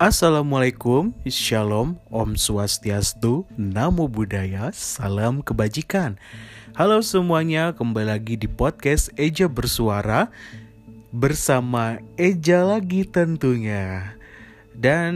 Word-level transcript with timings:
Assalamualaikum, 0.00 1.12
Shalom, 1.28 2.00
Om 2.08 2.32
Swastiastu, 2.32 3.44
Namo 3.60 4.08
Buddhaya, 4.08 4.72
Salam 4.72 5.44
Kebajikan. 5.44 6.16
Halo 6.72 7.04
semuanya, 7.04 7.76
kembali 7.76 8.08
lagi 8.08 8.40
di 8.40 8.48
podcast 8.48 9.12
Eja 9.20 9.44
Bersuara 9.44 10.32
bersama 11.12 12.00
Eja 12.16 12.64
lagi 12.64 13.04
tentunya. 13.04 14.16
Dan 14.72 15.12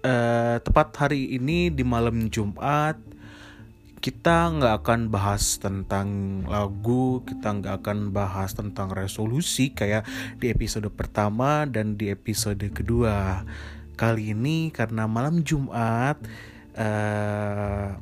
uh, 0.00 0.56
tepat 0.64 0.96
hari 0.96 1.36
ini 1.36 1.68
di 1.68 1.84
malam 1.84 2.32
Jumat 2.32 2.96
kita 4.00 4.56
nggak 4.56 4.88
akan 4.88 5.12
bahas 5.12 5.60
tentang 5.60 6.08
lagu, 6.48 7.20
kita 7.28 7.60
nggak 7.60 7.84
akan 7.84 8.08
bahas 8.08 8.56
tentang 8.56 8.88
resolusi 8.88 9.76
kayak 9.76 10.08
di 10.40 10.48
episode 10.48 10.88
pertama 10.96 11.68
dan 11.68 12.00
di 12.00 12.08
episode 12.08 12.64
kedua. 12.72 13.44
Kali 13.94 14.32
ini 14.32 14.72
karena 14.72 15.04
malam 15.04 15.44
Jumat, 15.44 16.18
uh, 16.76 17.92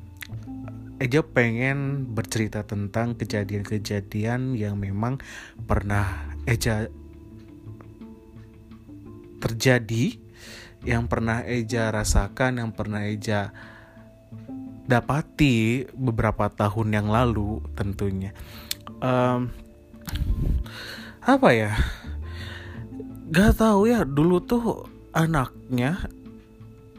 Eja 1.01 1.25
pengen 1.25 2.13
bercerita 2.13 2.61
tentang 2.61 3.17
kejadian-kejadian 3.17 4.53
yang 4.53 4.77
memang 4.77 5.17
pernah 5.65 6.29
Eja 6.45 6.93
terjadi, 9.41 10.21
yang 10.85 11.09
pernah 11.09 11.41
Eja 11.49 11.89
rasakan, 11.89 12.61
yang 12.61 12.71
pernah 12.77 13.09
Eja 13.09 13.49
dapati 14.85 15.89
beberapa 15.97 16.53
tahun 16.53 16.93
yang 16.93 17.09
lalu 17.09 17.65
tentunya. 17.73 18.37
Um, 19.01 19.49
apa 21.25 21.49
ya? 21.57 21.73
Gak 23.33 23.57
tahu 23.57 23.89
ya 23.89 24.05
dulu 24.05 24.43
tuh 24.45 25.00
anaknya 25.13 26.11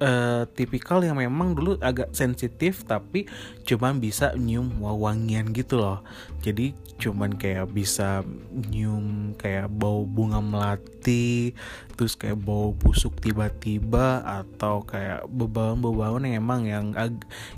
uh, 0.02 0.44
tipikal 0.58 1.00
yang 1.06 1.22
memang 1.22 1.54
dulu 1.54 1.78
agak 1.80 2.12
sensitif 2.12 2.84
tapi 2.84 3.30
cuman 3.64 4.02
bisa 4.02 4.34
nyium 4.36 4.82
wangian 4.82 5.54
gitu 5.54 5.78
loh. 5.78 6.02
Jadi 6.42 6.74
cuman 6.98 7.38
kayak 7.38 7.70
bisa 7.74 8.22
nyium 8.54 9.34
kayak 9.38 9.70
bau 9.74 10.06
bunga 10.06 10.38
melati 10.42 11.54
terus 11.98 12.18
kayak 12.18 12.42
bau 12.42 12.74
busuk 12.74 13.18
tiba-tiba 13.22 14.22
atau 14.22 14.86
kayak 14.86 15.26
bebauan-bebauan 15.30 16.30
yang 16.30 16.46
emang 16.46 16.62
yang 16.66 16.86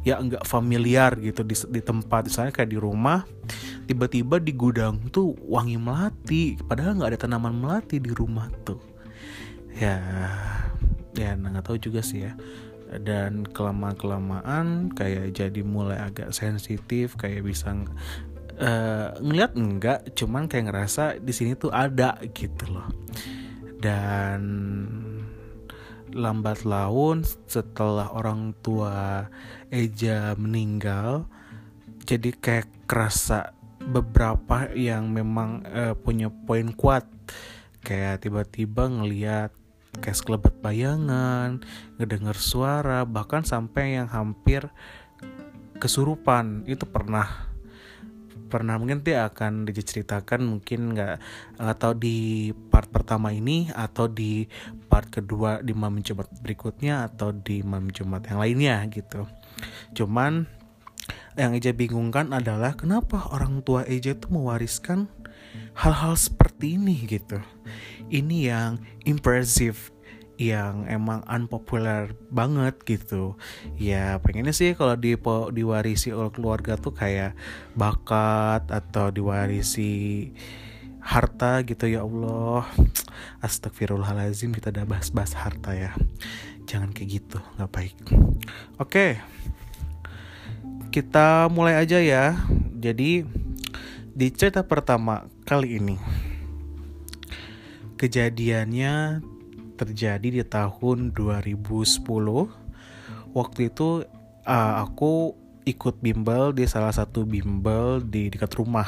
ya 0.03 0.19
enggak 0.19 0.43
familiar 0.43 1.15
gitu 1.19 1.41
di, 1.47 1.55
di 1.71 1.81
tempat. 1.81 2.27
Misalnya 2.27 2.51
kayak 2.51 2.71
di 2.71 2.79
rumah 2.79 3.23
tiba-tiba 3.87 4.39
di 4.39 4.55
gudang 4.55 4.99
tuh 5.11 5.35
wangi 5.43 5.75
melati 5.75 6.55
padahal 6.55 6.99
nggak 6.99 7.11
ada 7.15 7.19
tanaman 7.19 7.55
melati 7.55 7.99
di 7.99 8.15
rumah 8.15 8.47
tuh 8.63 8.92
ya 9.77 9.97
ya 11.13 11.38
nggak 11.38 11.66
tahu 11.66 11.77
juga 11.79 12.02
sih 12.02 12.29
ya. 12.29 12.33
Dan 12.93 13.41
kelamaan 13.49 13.97
kelamaan 13.97 14.65
kayak 14.93 15.33
jadi 15.33 15.61
mulai 15.65 15.97
agak 15.97 16.30
sensitif 16.30 17.17
kayak 17.17 17.41
bisa 17.41 17.73
uh, 18.61 19.17
ngeliat 19.17 19.57
enggak 19.57 20.13
cuman 20.13 20.45
kayak 20.45 20.69
ngerasa 20.69 21.17
di 21.17 21.33
sini 21.33 21.57
tuh 21.57 21.73
ada 21.73 22.21
gitu 22.38 22.69
loh. 22.69 22.85
Dan 23.81 24.41
lambat 26.13 26.61
laun 26.63 27.25
setelah 27.49 28.13
orang 28.13 28.53
tua 28.61 29.25
Eja 29.73 30.37
meninggal 30.37 31.25
jadi 32.05 32.30
kayak 32.35 32.67
kerasa 32.85 33.55
beberapa 33.80 34.71
yang 34.75 35.11
memang 35.11 35.63
uh, 35.67 35.93
punya 35.95 36.27
poin 36.27 36.71
kuat. 36.75 37.08
Kayak 37.83 38.23
tiba-tiba 38.23 38.87
ngeliat 38.87 39.52
kayak 40.02 40.17
sekelebat 40.17 40.55
bayangan, 40.63 41.61
ngedenger 41.99 42.38
suara, 42.38 43.05
bahkan 43.05 43.45
sampai 43.45 43.99
yang 44.02 44.09
hampir 44.09 44.71
kesurupan. 45.77 46.65
Itu 46.65 46.89
pernah 46.89 47.54
pernah 48.54 48.77
mungkin 48.77 49.02
dia 49.02 49.26
akan 49.33 49.65
diceritakan 49.65 50.45
mungkin 50.45 50.93
nggak 50.93 51.17
tahu 51.81 51.98
di 51.98 52.54
part 52.70 52.86
pertama 52.86 53.33
ini 53.33 53.73
atau 53.73 54.05
di 54.05 54.45
part 54.86 55.09
kedua 55.09 55.65
di 55.65 55.73
malam 55.73 56.05
Jumat 56.05 56.30
berikutnya 56.37 57.10
atau 57.10 57.33
di 57.33 57.65
malam 57.65 57.89
Jumat 57.89 58.30
yang 58.30 58.37
lainnya 58.37 58.77
gitu. 58.93 59.25
Cuman 59.98 60.45
yang 61.33 61.58
Eja 61.58 61.73
bingungkan 61.73 62.30
adalah 62.30 62.77
kenapa 62.77 63.25
orang 63.33 63.65
tua 63.65 63.89
Eja 63.89 64.14
itu 64.14 64.30
mewariskan 64.30 65.10
hal-hal 65.73 66.14
seperti 66.17 66.77
ini 66.77 67.05
gitu. 67.05 67.41
Ini 68.09 68.37
yang 68.53 68.71
impresif 69.03 69.93
yang 70.37 70.89
emang 70.89 71.21
unpopular 71.30 72.11
banget 72.33 72.81
gitu. 72.86 73.37
Ya 73.77 74.17
pengennya 74.19 74.53
sih 74.53 74.73
kalau 74.73 74.97
di 74.97 75.13
diwarisi 75.53 76.09
oleh 76.09 76.33
keluarga 76.33 76.73
tuh 76.75 76.93
kayak 76.93 77.37
bakat 77.77 78.65
atau 78.69 79.13
diwarisi 79.13 80.31
harta 81.03 81.61
gitu 81.67 81.86
ya 81.86 82.02
Allah. 82.02 82.65
Astagfirullahalazim 83.43 84.55
kita 84.55 84.73
udah 84.73 84.86
bahas-bahas 84.87 85.37
harta 85.37 85.75
ya. 85.75 85.92
Jangan 86.65 86.95
kayak 86.95 87.09
gitu 87.21 87.37
nggak 87.59 87.71
baik. 87.71 87.97
Oke. 88.81 89.21
Kita 90.89 91.49
mulai 91.49 91.77
aja 91.77 91.97
ya. 92.02 92.37
Jadi 92.77 93.25
di 94.13 94.29
cerita 94.29 94.61
pertama 94.61 95.25
kali 95.41 95.81
ini 95.81 95.97
kejadiannya 97.97 99.25
terjadi 99.73 100.27
di 100.29 100.43
tahun 100.45 101.17
2010 101.17 101.73
waktu 103.33 103.59
itu 103.73 104.05
uh, 104.45 104.73
aku 104.85 105.33
ikut 105.65 105.97
bimbel 105.97 106.53
di 106.53 106.69
salah 106.69 106.93
satu 106.93 107.25
bimbel 107.25 108.03
di 108.03 108.29
dekat 108.29 108.53
rumah. 108.59 108.87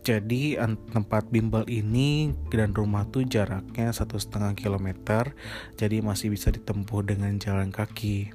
Jadi 0.00 0.56
tempat 0.90 1.28
bimbel 1.28 1.62
ini 1.68 2.32
dan 2.48 2.72
rumah 2.72 3.04
tuh 3.08 3.24
jaraknya 3.24 3.92
satu 3.92 4.16
setengah 4.16 4.56
kilometer 4.56 5.36
jadi 5.76 6.00
masih 6.00 6.32
bisa 6.32 6.48
ditempuh 6.48 7.04
dengan 7.04 7.36
jalan 7.36 7.68
kaki 7.68 8.32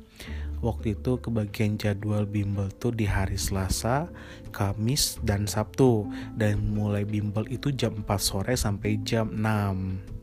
waktu 0.66 0.98
itu 0.98 1.22
kebagian 1.22 1.78
jadwal 1.78 2.26
bimbel 2.26 2.74
tuh 2.82 2.90
di 2.90 3.06
hari 3.06 3.38
Selasa, 3.38 4.10
Kamis, 4.50 5.22
dan 5.22 5.46
Sabtu. 5.46 6.10
Dan 6.34 6.74
mulai 6.74 7.06
bimbel 7.06 7.46
itu 7.54 7.70
jam 7.70 8.02
4 8.02 8.08
sore 8.18 8.58
sampai 8.58 8.98
jam 9.06 9.30
6 9.30 10.16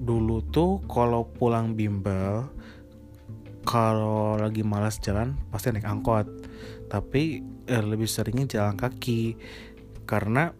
dulu 0.00 0.40
tuh 0.48 0.80
kalau 0.88 1.28
pulang 1.28 1.76
bimbel 1.76 2.48
kalau 3.68 4.40
lagi 4.40 4.64
malas 4.64 4.96
jalan 4.98 5.36
pasti 5.52 5.70
naik 5.70 5.86
angkot. 5.86 6.26
Tapi 6.90 7.44
eh, 7.70 7.84
lebih 7.84 8.10
seringnya 8.10 8.58
jalan 8.58 8.74
kaki. 8.74 9.38
Karena 10.08 10.50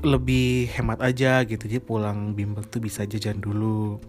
lebih 0.00 0.72
hemat 0.72 1.04
aja 1.04 1.44
gitu. 1.44 1.68
Jadi 1.68 1.82
pulang 1.84 2.32
bimbel 2.32 2.64
tuh 2.64 2.80
bisa 2.80 3.04
jajan 3.04 3.36
dulu 3.42 4.00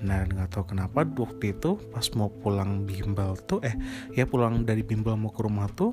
nah 0.00 0.24
nggak 0.24 0.48
tahu 0.48 0.72
kenapa 0.72 1.04
waktu 1.04 1.52
itu 1.52 1.76
pas 1.92 2.06
mau 2.16 2.32
pulang 2.32 2.88
bimbel 2.88 3.36
tuh 3.44 3.60
eh 3.60 3.76
ya 4.16 4.24
pulang 4.24 4.64
dari 4.64 4.80
bimbel 4.80 5.12
mau 5.20 5.28
ke 5.28 5.44
rumah 5.44 5.68
tuh 5.68 5.92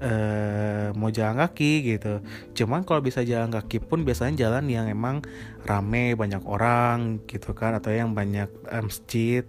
uh, 0.00 0.88
mau 0.96 1.12
jalan 1.12 1.44
kaki 1.46 1.84
gitu. 1.96 2.24
Cuman 2.56 2.82
kalau 2.82 3.04
bisa 3.04 3.22
jalan 3.22 3.52
kaki 3.52 3.84
pun 3.84 4.02
biasanya 4.02 4.48
jalan 4.48 4.66
yang 4.68 4.88
emang 4.88 5.22
rame 5.68 6.16
banyak 6.16 6.42
orang 6.44 7.22
gitu 7.28 7.52
kan 7.52 7.76
atau 7.76 7.92
yang 7.92 8.16
banyak 8.16 8.48
um, 8.72 8.88
masjid 8.88 9.44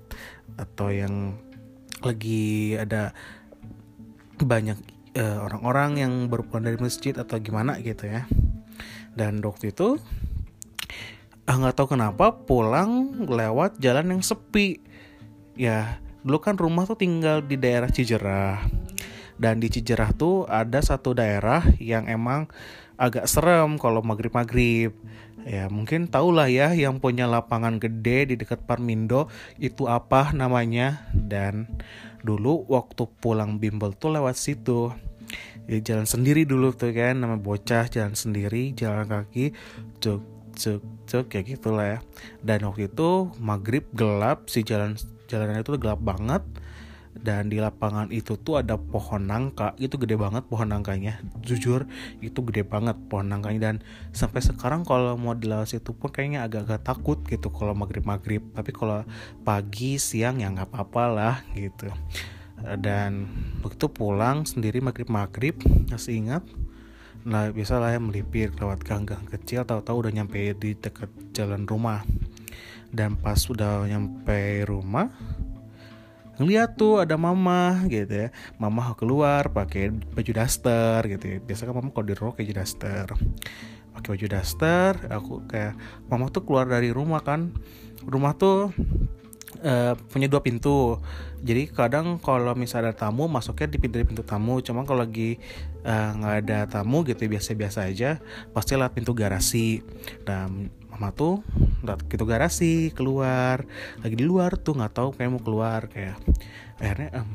atau 0.60 0.92
yang 0.92 1.40
lagi 2.04 2.76
ada 2.76 3.16
banyak 4.42 4.78
eh, 5.14 5.38
orang-orang 5.38 6.02
yang 6.02 6.14
baru 6.34 6.44
pulang 6.50 6.66
dari 6.66 6.78
masjid 6.82 7.14
atau 7.14 7.38
gimana 7.38 7.78
gitu 7.80 8.10
ya. 8.10 8.26
Dan 9.14 9.44
waktu 9.46 9.70
itu 9.70 10.02
ah, 11.52 11.60
nggak 11.68 11.76
tahu 11.76 12.00
kenapa 12.00 12.32
pulang 12.48 13.12
lewat 13.28 13.76
jalan 13.84 14.16
yang 14.16 14.24
sepi. 14.24 14.80
Ya, 15.60 16.00
dulu 16.24 16.40
kan 16.40 16.56
rumah 16.56 16.88
tuh 16.88 16.96
tinggal 16.96 17.44
di 17.44 17.60
daerah 17.60 17.92
Cijerah 17.92 18.64
dan 19.42 19.58
di 19.58 19.74
Cijerah 19.74 20.14
tuh 20.14 20.46
ada 20.46 20.78
satu 20.86 21.18
daerah 21.18 21.66
yang 21.82 22.06
emang 22.06 22.46
agak 22.96 23.26
serem 23.26 23.82
kalau 23.82 24.06
maghrib-maghrib. 24.06 24.94
Ya 25.42 25.66
mungkin 25.74 26.06
tahulah 26.06 26.46
ya 26.54 26.70
yang 26.78 27.02
punya 27.02 27.26
lapangan 27.26 27.82
gede 27.82 28.30
di 28.30 28.36
dekat 28.38 28.70
Parmindo 28.70 29.26
itu 29.58 29.90
apa 29.90 30.30
namanya. 30.32 31.10
Dan 31.12 31.66
dulu 32.22 32.70
waktu 32.70 33.10
pulang 33.18 33.58
bimbel 33.58 33.98
tuh 33.98 34.14
lewat 34.14 34.38
situ. 34.38 34.94
Ya, 35.66 35.82
jalan 35.82 36.06
sendiri 36.06 36.46
dulu 36.46 36.70
tuh 36.78 36.94
kan 36.94 37.18
nama 37.18 37.40
bocah 37.40 37.88
jalan 37.88 38.18
sendiri 38.18 38.76
jalan 38.76 39.08
kaki 39.08 39.56
cuk 40.04 40.41
cuk 40.56 40.82
cuk 41.08 41.26
kayak 41.32 41.58
gitulah 41.58 41.98
ya. 41.98 42.00
Dan 42.44 42.68
waktu 42.68 42.88
itu 42.92 43.32
maghrib 43.40 43.88
gelap 43.96 44.48
si 44.52 44.64
jalan 44.64 44.96
jalanan 45.28 45.64
itu 45.64 45.76
gelap 45.80 46.00
banget. 46.02 46.44
Dan 47.12 47.52
di 47.52 47.60
lapangan 47.60 48.08
itu 48.08 48.40
tuh 48.40 48.64
ada 48.64 48.80
pohon 48.80 49.28
nangka 49.28 49.76
itu 49.76 50.00
gede 50.00 50.16
banget 50.16 50.48
pohon 50.48 50.72
nangkanya. 50.72 51.20
Jujur 51.44 51.84
itu 52.24 52.40
gede 52.48 52.64
banget 52.64 52.96
pohon 53.12 53.28
nangkanya. 53.28 53.60
Dan 53.72 53.76
sampai 54.16 54.40
sekarang 54.40 54.88
kalau 54.88 55.20
mau 55.20 55.36
di 55.36 55.52
laut 55.52 55.68
itu 55.68 55.92
pun 55.92 56.08
kayaknya 56.08 56.48
agak-agak 56.48 56.82
takut 56.88 57.20
gitu 57.28 57.52
kalau 57.52 57.76
maghrib 57.76 58.08
maghrib 58.08 58.42
tapi 58.56 58.72
kalau 58.72 59.04
pagi 59.44 60.00
siang 60.00 60.40
ya 60.40 60.50
nggak 60.56 60.72
apa-apa 60.72 61.04
lah 61.12 61.36
gitu. 61.52 61.92
Dan 62.80 63.28
begitu 63.60 63.92
pulang 63.92 64.48
sendiri 64.48 64.80
maghrib 64.80 65.12
maghrib 65.12 65.60
masih 65.92 66.16
ingat 66.16 66.48
nah 67.22 67.54
biasa 67.54 67.78
lah 67.78 67.94
ya 67.94 68.00
melipir 68.02 68.50
lewat 68.58 68.82
gang-gang 68.82 69.22
kecil 69.30 69.62
tahu-tahu 69.62 70.08
udah 70.08 70.12
nyampe 70.12 70.58
di 70.58 70.74
dekat 70.74 71.10
jalan 71.36 71.70
rumah. 71.70 72.02
Dan 72.92 73.16
pas 73.16 73.40
udah 73.48 73.88
nyampe 73.88 74.68
rumah 74.68 75.08
ngeliat 76.42 76.74
tuh 76.74 77.06
ada 77.06 77.16
mama 77.22 77.86
gitu 77.86 78.28
ya. 78.28 78.28
Mama 78.58 78.98
keluar 78.98 79.54
pakai 79.54 79.94
baju 79.94 80.32
daster 80.34 81.00
gitu 81.06 81.26
ya. 81.28 81.38
Biasa 81.38 81.70
kan 81.70 81.78
mama 81.78 81.94
kalau 81.94 82.08
di 82.10 82.16
rumah 82.18 82.34
kayak 82.34 82.58
daster. 82.58 83.08
Pakai 83.94 84.10
baju 84.18 84.28
daster 84.28 84.92
aku 85.14 85.34
kayak 85.46 85.78
mama 86.10 86.34
tuh 86.34 86.42
keluar 86.42 86.66
dari 86.66 86.90
rumah 86.90 87.22
kan. 87.22 87.54
Rumah 88.02 88.34
tuh 88.36 88.74
uh, 89.64 89.94
punya 90.10 90.28
dua 90.32 90.42
pintu. 90.44 91.00
Jadi 91.42 91.74
kadang 91.74 92.22
kalau 92.22 92.54
misalnya 92.54 92.94
ada 92.94 93.10
tamu 93.10 93.26
masuknya 93.26 93.68
di 93.74 93.78
pintu 93.82 93.98
pintu 94.06 94.22
tamu. 94.22 94.62
Cuma 94.62 94.86
kalau 94.86 95.02
lagi 95.02 95.42
eh, 95.82 96.10
nggak 96.14 96.36
uh, 96.38 96.42
ada 96.46 96.60
tamu 96.70 97.02
gitu 97.02 97.26
biasa-biasa 97.26 97.90
aja 97.90 98.22
pasti 98.54 98.78
lewat 98.78 98.94
pintu 98.94 99.18
garasi. 99.18 99.82
Dan 100.22 100.70
mama 100.94 101.10
tuh 101.18 101.42
lewat 101.82 102.06
pintu 102.06 102.30
garasi 102.30 102.94
keluar. 102.94 103.66
Lagi 104.06 104.14
di 104.14 104.22
luar 104.22 104.54
tuh 104.62 104.78
nggak 104.78 104.94
tahu 104.94 105.10
kayak 105.18 105.34
mau 105.34 105.42
keluar 105.42 105.90
kayak 105.90 106.22
akhirnya 106.78 107.10
eh, 107.22 107.26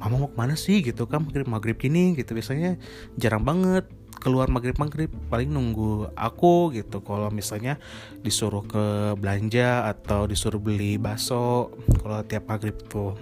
mama 0.00 0.16
mau 0.16 0.28
ke 0.32 0.36
mana 0.40 0.56
sih? 0.56 0.80
Gitu 0.80 1.04
kan 1.04 1.28
maghrib 1.28 1.44
maghrib 1.44 1.76
gini 1.76 2.16
gitu 2.16 2.32
biasanya 2.32 2.80
jarang 3.20 3.44
banget 3.44 3.84
keluar 4.24 4.48
maghrib 4.48 4.80
maghrib 4.80 5.12
paling 5.28 5.52
nunggu 5.52 6.08
aku 6.16 6.72
gitu. 6.72 7.04
Kalau 7.04 7.28
misalnya 7.28 7.76
disuruh 8.24 8.64
ke 8.64 9.12
belanja 9.20 9.84
atau 9.84 10.24
disuruh 10.24 10.58
beli 10.58 10.96
bakso 10.96 11.68
kalau 12.00 12.24
tiap 12.24 12.48
maghrib 12.48 12.80
tuh 12.88 13.12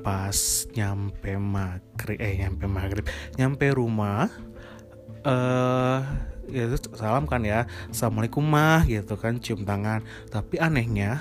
pas 0.00 0.38
nyampe 0.72 1.36
maghrib 1.36 2.16
eh 2.16 2.38
nyampe 2.38 2.64
maghrib 2.70 3.04
nyampe 3.34 3.66
rumah 3.74 4.30
eh 5.26 5.34
uh, 5.34 6.00
ya 6.46 6.70
salam 6.94 7.26
kan 7.26 7.42
ya 7.42 7.66
assalamualaikum 7.90 8.42
mah 8.42 8.86
gitu 8.86 9.18
kan 9.18 9.38
cium 9.42 9.66
tangan. 9.66 10.06
Tapi 10.30 10.62
anehnya 10.62 11.20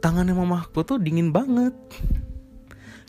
tangannya 0.00 0.32
mamaku 0.32 0.80
tuh 0.82 0.98
dingin 0.98 1.30
banget. 1.30 1.76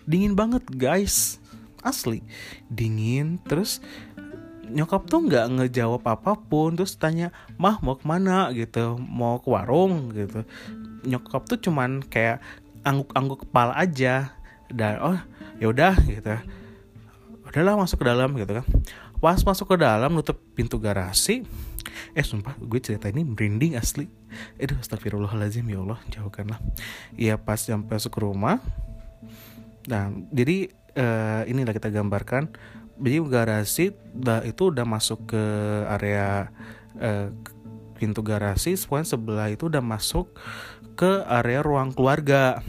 Dingin 0.03 0.35
banget 0.35 0.63
guys. 0.75 1.39
Asli. 1.81 2.21
Dingin 2.69 3.41
terus 3.47 3.81
nyokap 4.71 5.07
tuh 5.07 5.27
nggak 5.27 5.45
ngejawab 5.57 6.03
apa 6.07 6.33
pun 6.35 6.73
terus 6.73 6.95
tanya 6.95 7.29
mah 7.59 7.77
mau 7.83 7.99
ke 7.99 8.05
mana? 8.07 8.49
gitu. 8.55 8.97
Mau 8.97 9.39
ke 9.39 9.47
warung? 9.51 10.11
gitu. 10.15 10.47
Nyokap 11.05 11.47
tuh 11.47 11.59
cuman 11.59 12.01
kayak 12.05 12.41
angguk-angguk 12.81 13.47
kepala 13.47 13.75
aja. 13.75 14.33
Dan 14.71 14.97
oh 15.03 15.19
ya 15.59 15.69
udah 15.69 15.95
gitu. 16.07 16.35
Udahlah 17.45 17.75
masuk 17.75 18.01
ke 18.01 18.05
dalam 18.07 18.31
gitu 18.39 18.51
kan. 18.63 18.65
Pas 19.21 19.37
masuk 19.43 19.75
ke 19.75 19.75
dalam 19.77 20.09
nutup 20.15 20.39
pintu 20.57 20.81
garasi 20.81 21.45
eh 22.11 22.25
sumpah 22.25 22.55
gue 22.59 22.79
cerita 22.81 23.07
ini 23.07 23.23
merinding 23.23 23.77
asli. 23.77 24.07
Aduh 24.57 24.79
astagfirullahaladzim 24.79 25.67
ya 25.67 25.79
Allah 25.83 25.99
jauhkanlah. 26.09 26.59
Iya 27.15 27.35
pas 27.37 27.59
sampai 27.59 27.99
masuk 27.99 28.11
ke 28.15 28.19
rumah 28.23 28.59
Nah 29.89 30.13
jadi 30.29 30.69
uh, 30.97 31.41
inilah 31.47 31.73
kita 31.73 31.89
gambarkan 31.89 32.53
jadi 33.01 33.17
garasi 33.25 33.85
itu 34.45 34.63
udah 34.69 34.85
masuk 34.85 35.33
ke 35.33 35.43
area 35.89 36.53
eh, 37.01 37.33
pintu 37.97 38.21
garasi 38.21 38.77
pokoknya 38.77 39.07
sebelah 39.09 39.47
itu 39.49 39.65
udah 39.69 39.81
masuk 39.81 40.29
ke 40.93 41.25
area 41.25 41.65
ruang 41.65 41.89
keluarga. 41.89 42.61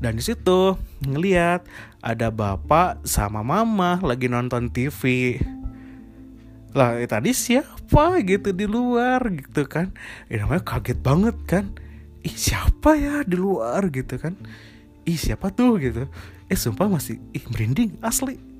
Dan 0.00 0.16
di 0.16 0.24
situ 0.24 0.76
ngeliat 1.04 1.64
ada 2.00 2.28
bapak 2.32 3.04
sama 3.04 3.40
mama 3.40 4.00
lagi 4.00 4.28
nonton 4.28 4.72
TV 4.72 5.36
lah 6.76 7.00
eh, 7.00 7.08
tadi 7.08 7.32
siapa 7.32 8.20
gitu 8.20 8.52
di 8.52 8.68
luar 8.68 9.24
gitu 9.32 9.64
kan? 9.64 9.96
Eh, 10.28 10.36
namanya 10.36 10.62
kaget 10.68 11.00
banget 11.00 11.36
kan? 11.48 11.64
Ih 12.20 12.36
siapa 12.36 12.92
ya 13.00 13.24
di 13.24 13.40
luar 13.40 13.88
gitu 13.88 14.20
kan? 14.20 14.36
Ih 15.08 15.16
siapa 15.16 15.48
tuh 15.48 15.80
gitu? 15.80 16.04
Eh 16.52 16.58
sumpah 16.60 16.92
masih 16.92 17.16
ih 17.32 17.44
merinding 17.48 17.96
asli 18.04 18.50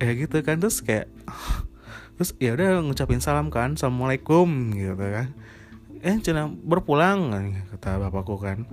ya 0.00 0.16
gitu 0.16 0.40
kan 0.40 0.56
terus 0.56 0.80
kayak 0.80 1.12
terus 2.16 2.32
ya 2.40 2.56
udah 2.56 2.80
ngucapin 2.80 3.20
salam 3.20 3.52
kan 3.52 3.76
assalamualaikum 3.76 4.72
gitu 4.72 4.96
kan. 4.96 5.28
Eh 6.00 6.16
cina 6.24 6.48
berpulang 6.48 7.52
kata 7.76 8.00
bapakku 8.00 8.40
kan. 8.40 8.64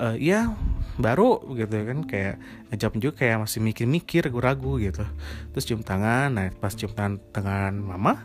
E, 0.00 0.16
ya 0.24 0.56
baru 0.96 1.44
gitu 1.52 1.84
kan 1.84 1.98
kayak 2.08 2.36
ngejawab 2.72 2.94
juga 2.96 3.14
kayak 3.20 3.44
masih 3.44 3.60
mikir-mikir 3.60 4.24
ragu-ragu 4.24 4.80
gitu. 4.80 5.04
Terus 5.52 5.64
cium 5.68 5.84
tangan 5.84 6.32
nah 6.32 6.48
pas 6.56 6.72
cium 6.72 6.96
tangan 6.96 7.20
tangan 7.30 7.76
mama 7.76 8.24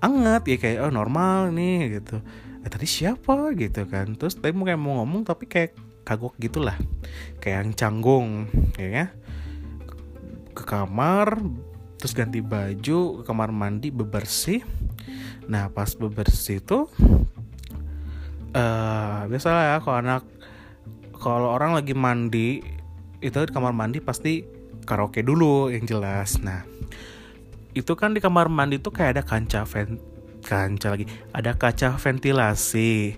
anget 0.00 0.42
ya 0.48 0.56
kayak 0.56 0.78
oh 0.86 0.92
normal 0.94 1.50
nih 1.50 2.00
gitu. 2.00 2.22
Eh 2.62 2.70
tadi 2.70 2.86
siapa? 2.86 3.50
gitu 3.58 3.86
kan. 3.90 4.14
Terus 4.14 4.38
tadi 4.38 4.54
mau 4.54 4.62
kayak 4.62 4.80
mau 4.80 5.02
ngomong 5.02 5.26
tapi 5.26 5.50
kayak 5.50 5.74
kagok 6.06 6.38
gitulah. 6.38 6.78
Kayak 7.42 7.66
yang 7.66 7.70
canggung 7.74 8.28
ya 8.78 9.10
ke 10.60 10.64
kamar 10.68 11.40
terus 11.96 12.12
ganti 12.12 12.44
baju 12.44 13.20
ke 13.20 13.22
kamar 13.24 13.48
mandi 13.52 13.88
bebersih. 13.88 14.60
Nah 15.48 15.72
pas 15.72 15.92
bebersih 15.96 16.60
itu 16.60 16.88
uh, 18.52 19.20
biasalah 19.24 19.62
ya 19.72 19.76
kalau 19.80 19.96
anak 20.00 20.22
kalau 21.20 21.48
orang 21.52 21.76
lagi 21.76 21.92
mandi 21.92 22.60
itu 23.20 23.36
di 23.36 23.52
kamar 23.52 23.76
mandi 23.76 24.00
pasti 24.00 24.44
karaoke 24.84 25.20
dulu 25.20 25.68
yang 25.68 25.84
jelas. 25.84 26.40
Nah 26.40 26.64
itu 27.76 27.92
kan 27.96 28.16
di 28.16 28.20
kamar 28.20 28.48
mandi 28.48 28.80
tuh 28.80 28.92
kayak 28.92 29.20
ada 29.20 29.22
kaca 29.24 29.62
vent 29.68 30.00
kaca 30.40 30.88
lagi 30.96 31.04
ada 31.36 31.52
kaca 31.52 32.00
ventilasi. 32.00 33.16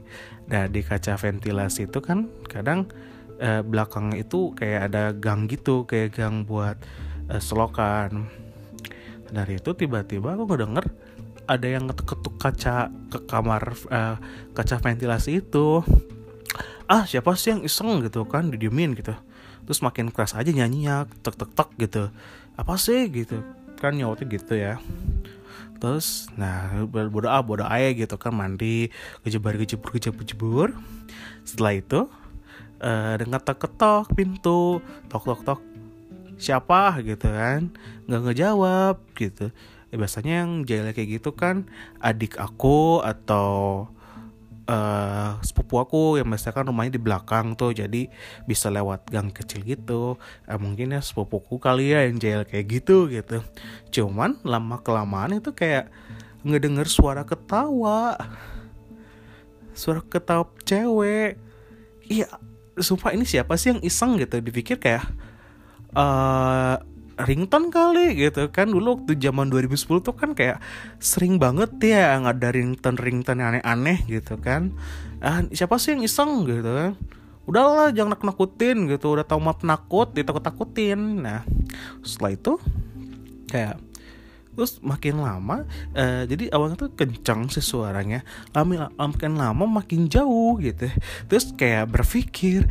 Nah 0.51 0.67
di 0.67 0.83
kaca 0.83 1.15
ventilasi 1.15 1.87
itu 1.87 2.03
kan 2.03 2.27
kadang 2.51 2.91
eh, 3.39 3.63
belakang 3.63 4.11
itu 4.19 4.51
kayak 4.59 4.91
ada 4.91 5.15
gang 5.15 5.47
gitu 5.47 5.87
kayak 5.87 6.19
gang 6.19 6.43
buat 6.43 6.77
uh, 7.33 7.41
selokan. 7.41 8.29
Dari 9.33 9.57
itu 9.57 9.73
tiba-tiba 9.73 10.37
aku 10.37 10.45
ngedenger 10.45 10.93
ada 11.49 11.67
yang 11.67 11.89
ketuk-ketuk 11.89 12.37
kaca 12.37 12.93
ke 13.09 13.19
kamar 13.25 13.73
uh, 13.89 14.21
kaca 14.53 14.77
ventilasi 14.77 15.41
itu. 15.41 15.81
Ah 16.85 17.09
siapa 17.09 17.33
sih 17.41 17.57
yang 17.57 17.65
iseng 17.65 18.05
gitu 18.05 18.29
kan 18.29 18.53
didiemin 18.53 18.93
gitu. 18.93 19.17
Terus 19.65 19.81
makin 19.81 20.13
keras 20.13 20.37
aja 20.37 20.53
nyanyinya 20.53 21.09
tek 21.25 21.35
tek 21.41 21.51
tek 21.57 21.71
gitu. 21.81 22.13
Apa 22.61 22.77
sih 22.77 23.09
gitu 23.09 23.41
kan 23.81 23.97
nyawatnya 23.97 24.27
gitu 24.29 24.53
ya. 24.53 24.77
Terus 25.81 26.29
nah 26.37 26.85
bodo 26.87 27.27
ah 27.27 27.43
bodo 27.43 27.65
aja 27.65 27.91
gitu 27.97 28.15
kan 28.21 28.37
mandi 28.37 28.93
kejebar 29.25 29.57
kejebur 29.57 29.91
kejebur 29.97 30.21
kejebur. 30.21 30.69
Setelah 31.49 31.73
itu 31.81 32.01
uh, 32.85 33.15
dengan 33.17 33.41
ketok 33.41 33.59
ketok 33.67 34.05
pintu 34.13 34.85
tok 35.09 35.25
tok 35.25 35.41
tok 35.43 35.61
siapa 36.43 36.99
gitu 37.07 37.31
kan 37.31 37.71
nggak 38.11 38.23
ngejawab 38.27 38.97
gitu. 39.15 39.55
Ya, 39.93 39.97
biasanya 40.01 40.33
yang 40.45 40.65
jahil 40.65 40.89
kayak 40.91 41.21
gitu 41.21 41.31
kan 41.37 41.69
adik 42.01 42.41
aku 42.41 43.05
atau 43.05 43.87
uh, 44.67 45.39
sepupu 45.45 45.79
aku 45.79 46.03
yang 46.17 46.29
biasanya 46.33 46.55
kan 46.57 46.65
rumahnya 46.69 46.97
di 46.97 47.03
belakang 47.03 47.55
tuh 47.55 47.77
jadi 47.77 48.09
bisa 48.49 48.73
lewat 48.73 49.09
gang 49.13 49.31
kecil 49.31 49.63
gitu. 49.63 50.17
Eh, 50.49 50.59
mungkin 50.59 50.97
ya 50.97 51.01
sepupuku 51.05 51.61
kali 51.61 51.93
ya 51.95 52.09
yang 52.09 52.19
jahil 52.19 52.43
kayak 52.49 52.67
gitu 52.83 53.09
gitu. 53.13 53.45
Cuman 53.93 54.41
lama 54.43 54.81
kelamaan 54.81 55.39
itu 55.39 55.53
kayak 55.55 55.93
ngedenger 56.43 56.89
suara 56.89 57.23
ketawa. 57.29 58.19
Suara 59.77 60.01
ketawa 60.05 60.49
cewek. 60.65 61.39
Iya 62.09 62.29
sumpah 62.81 63.13
ini 63.13 63.29
siapa 63.29 63.57
sih 63.61 63.77
yang 63.77 63.81
iseng 63.85 64.17
gitu? 64.17 64.41
Dipikir 64.41 64.81
kayak 64.81 65.05
uh, 65.97 66.77
ringtone 67.21 67.69
kali 67.69 68.17
gitu. 68.17 68.49
Kan 68.51 68.73
dulu 68.73 69.01
waktu 69.01 69.17
zaman 69.21 69.53
2010 69.53 70.03
tuh 70.03 70.15
kan 70.17 70.33
kayak 70.33 70.59
sering 70.99 71.37
banget 71.37 71.71
ya 71.83 72.17
nggak 72.19 72.37
ada 72.41 72.49
ringtone 72.53 72.99
ringtone 72.99 73.43
aneh-aneh 73.43 73.99
gitu 74.09 74.41
kan. 74.41 74.73
Ah, 75.23 75.45
siapa 75.55 75.79
sih 75.79 75.95
yang 75.95 76.03
iseng 76.03 76.49
gitu 76.49 76.71
kan? 76.71 76.93
Udahlah 77.47 77.91
jangan 77.91 78.17
nakut 78.17 78.27
nakutin 78.27 78.87
gitu. 78.91 79.15
Udah 79.15 79.27
tau 79.27 79.39
mah 79.43 79.57
penakut 79.57 80.15
ditakut 80.15 80.43
takutin 80.43 81.23
nah 81.23 81.43
setelah 82.03 82.33
itu 82.35 82.53
kayak 83.51 83.77
terus 84.53 84.85
makin 84.85 85.25
lama 85.25 85.65
uh, 85.97 86.29
jadi 86.29 86.53
awalnya 86.53 86.77
tuh 86.77 86.93
kencang 86.93 87.49
sih 87.53 87.65
suaranya. 87.65 88.25
Lama 88.53 88.91
makin 88.97 89.39
lama 89.39 89.65
makin 89.69 90.09
jauh 90.09 90.59
gitu. 90.61 90.91
Terus 91.29 91.55
kayak 91.57 91.93
berpikir 91.93 92.69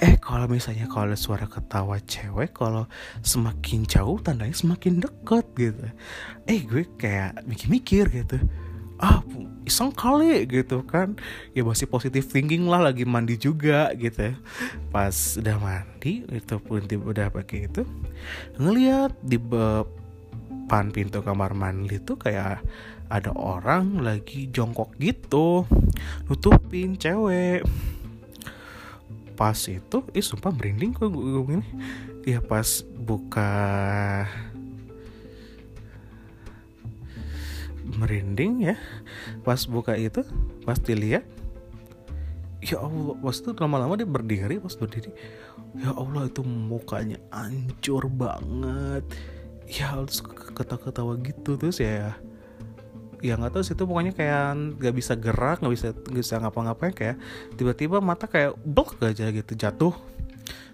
eh 0.00 0.16
kalau 0.16 0.48
misalnya 0.48 0.88
kalau 0.88 1.12
suara 1.12 1.44
ketawa 1.44 2.00
cewek 2.08 2.56
kalau 2.56 2.88
semakin 3.20 3.84
jauh 3.84 4.16
tandanya 4.24 4.56
semakin 4.56 5.04
deket 5.04 5.44
gitu. 5.60 5.86
Eh 6.48 6.64
gue 6.64 6.88
kayak 6.96 7.44
mikir-mikir 7.44 8.08
gitu. 8.08 8.40
Ah 8.96 9.20
iseng 9.68 9.92
kali 9.92 10.48
gitu 10.48 10.80
kan. 10.88 11.20
Ya 11.52 11.60
masih 11.68 11.84
positif 11.84 12.32
thinking 12.32 12.64
lah 12.64 12.80
lagi 12.80 13.04
mandi 13.04 13.36
juga 13.36 13.92
gitu. 13.92 14.32
Pas 14.88 15.12
udah 15.36 15.56
mandi 15.60 16.24
itu 16.24 16.56
pun 16.56 16.80
udah 16.80 17.28
pakai 17.28 17.68
itu 17.68 17.84
ngelihat 18.56 19.12
di 19.20 19.36
depan 19.36 20.88
pintu 20.96 21.20
kamar 21.20 21.52
mandi 21.52 22.00
tuh 22.00 22.16
kayak 22.16 22.64
ada 23.10 23.34
orang 23.36 24.00
lagi 24.00 24.46
jongkok 24.54 24.94
gitu 25.02 25.66
nutupin 26.30 26.94
cewek 26.94 27.66
pas 29.40 29.56
itu 29.72 30.04
ih 30.12 30.20
sumpah 30.20 30.52
merinding 30.52 30.92
kok 30.92 31.08
gue 31.08 31.44
gini 31.48 31.64
ya 32.28 32.44
pas 32.44 32.84
buka 32.84 33.48
merinding 37.96 38.68
ya. 38.68 38.76
Pas 39.40 39.64
buka 39.64 39.96
itu 39.96 40.20
pas 40.68 40.76
dilihat 40.76 41.24
ya 42.60 42.84
Allah 42.84 43.16
pas 43.16 43.36
itu 43.40 43.56
lama-lama 43.56 43.96
dia 43.96 44.04
berdiri 44.04 44.60
pas 44.60 44.76
berdiri 44.76 45.08
ya 45.80 45.96
Allah 45.96 46.28
itu 46.28 46.44
mukanya 46.44 47.16
hancur 47.32 48.12
banget. 48.12 49.08
Ya 49.72 49.96
terus 50.04 50.20
ketawa-ketawa 50.52 51.16
gitu 51.24 51.56
terus 51.56 51.80
ya 51.80 52.12
ya 53.20 53.36
nggak 53.36 53.52
tahu 53.52 53.62
sih 53.64 53.76
itu 53.76 53.84
pokoknya 53.84 54.12
kayak 54.16 54.80
nggak 54.80 54.94
bisa 54.96 55.12
gerak 55.16 55.60
nggak 55.60 55.74
bisa 55.76 55.88
nggak 55.92 56.24
bisa 56.24 56.34
ngapa-ngapain 56.40 56.92
kayak 56.96 57.16
tiba-tiba 57.54 58.00
mata 58.00 58.24
kayak 58.24 58.56
blok 58.64 58.96
aja 59.04 59.28
gitu 59.28 59.52
jatuh. 59.54 59.94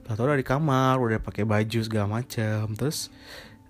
Tahu 0.06 0.22
dari 0.22 0.46
kamar 0.46 1.02
udah 1.02 1.18
pakai 1.18 1.42
baju 1.42 1.78
segala 1.82 2.22
macam 2.22 2.70
terus 2.78 3.10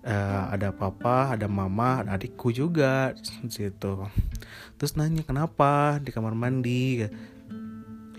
uh, 0.05 0.53
ada 0.53 0.69
papa 0.69 1.33
ada 1.33 1.49
mama 1.49 2.05
ada 2.05 2.13
adikku 2.13 2.53
juga 2.53 3.17
situ. 3.49 4.05
Terus 4.77 4.93
nanya 4.93 5.25
kenapa 5.25 5.97
di 5.97 6.13
kamar 6.13 6.37
mandi? 6.37 7.09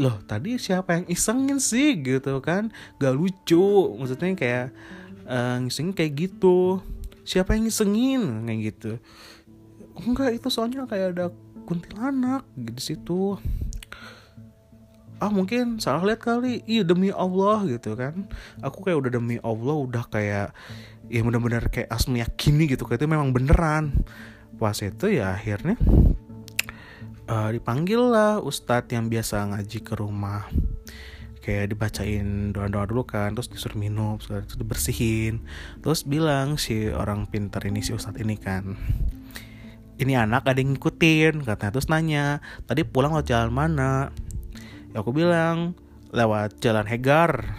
Loh 0.03 0.19
tadi 0.27 0.59
siapa 0.59 0.99
yang 0.99 1.07
isengin 1.07 1.63
sih? 1.63 1.95
Gitu 2.03 2.43
kan 2.43 2.75
gak 2.99 3.15
lucu. 3.15 3.95
Maksudnya 3.95 4.35
kayak 4.35 4.67
uh, 5.31 5.63
ngisengin 5.63 5.95
kayak 5.95 6.13
gitu. 6.19 6.83
Siapa 7.23 7.55
yang 7.55 7.71
ngisengin 7.71 8.43
kayak 8.43 8.61
gitu 8.75 8.99
enggak 10.07 10.37
itu 10.37 10.49
soalnya 10.53 10.87
kayak 10.87 11.17
ada 11.17 11.27
kuntilanak 11.69 12.49
di 12.57 12.81
situ. 12.81 13.37
Ah 15.19 15.29
mungkin 15.29 15.83
salah 15.83 16.07
lihat 16.07 16.23
kali. 16.23 16.63
Iya 16.65 16.87
demi 16.87 17.11
Allah 17.11 17.67
gitu 17.67 17.99
kan. 17.99 18.31
Aku 18.63 18.81
kayak 18.87 19.05
udah 19.05 19.11
demi 19.13 19.37
Allah 19.43 19.77
udah 19.77 20.05
kayak 20.07 20.55
ya 21.11 21.21
benar-benar 21.25 21.69
kayak 21.69 21.91
as 21.91 22.07
meyakini 22.07 22.71
gitu 22.71 22.87
kayak 22.87 23.03
itu 23.03 23.11
memang 23.11 23.35
beneran. 23.35 23.93
Pas 24.57 24.79
itu 24.81 25.11
ya 25.11 25.35
akhirnya 25.35 25.77
uh, 27.29 27.51
dipanggil 27.51 28.01
lah 28.01 28.39
ustadz 28.41 28.95
yang 28.95 29.11
biasa 29.11 29.51
ngaji 29.51 29.79
ke 29.83 29.93
rumah. 29.99 30.47
Kayak 31.43 31.73
dibacain 31.73 32.53
doa-doa 32.53 32.85
dulu 32.85 33.03
kan 33.09 33.33
terus 33.33 33.49
disuruh 33.51 33.77
minum 33.77 34.17
terus 34.23 34.55
dibersihin. 34.55 35.43
Terus 35.83 36.07
bilang 36.07 36.57
si 36.57 36.89
orang 36.89 37.27
pintar 37.27 37.67
ini 37.67 37.83
si 37.83 37.91
ustadz 37.91 38.23
ini 38.23 38.39
kan 38.39 38.79
ini 39.99 40.15
anak 40.15 40.47
ada 40.47 40.63
yang 40.63 40.79
ngikutin 40.79 41.43
katanya. 41.43 41.73
Terus 41.75 41.91
nanya 41.91 42.25
tadi 42.65 42.87
pulang 42.87 43.13
lewat 43.13 43.27
jalan 43.27 43.51
mana? 43.51 44.15
Ya 44.95 45.03
aku 45.03 45.11
bilang 45.11 45.75
lewat 46.15 46.63
jalan 46.63 46.87
Hegar. 46.87 47.59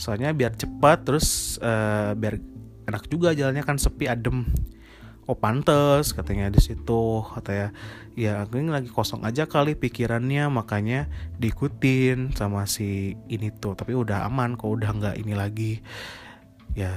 Soalnya 0.00 0.32
biar 0.32 0.56
cepat 0.56 1.04
terus 1.04 1.58
uh, 1.60 2.16
biar 2.16 2.40
enak 2.88 3.04
juga 3.12 3.36
jalannya 3.36 3.62
kan 3.62 3.76
sepi 3.76 4.08
adem. 4.08 4.48
Oh 5.28 5.36
pantes 5.36 6.16
katanya 6.16 6.48
di 6.48 6.56
situ 6.56 7.20
katanya. 7.36 7.76
Ya 8.16 8.42
aku 8.42 8.58
ini 8.58 8.72
lagi 8.72 8.88
kosong 8.88 9.28
aja 9.28 9.44
kali 9.44 9.76
pikirannya 9.76 10.48
makanya 10.48 11.06
diikutin 11.36 12.32
sama 12.32 12.64
si 12.64 13.12
ini 13.28 13.52
tuh. 13.52 13.76
Tapi 13.76 13.92
udah 13.92 14.24
aman 14.24 14.56
kok 14.56 14.72
udah 14.72 14.90
nggak 14.96 15.16
ini 15.20 15.36
lagi 15.36 15.72
ya 16.76 16.92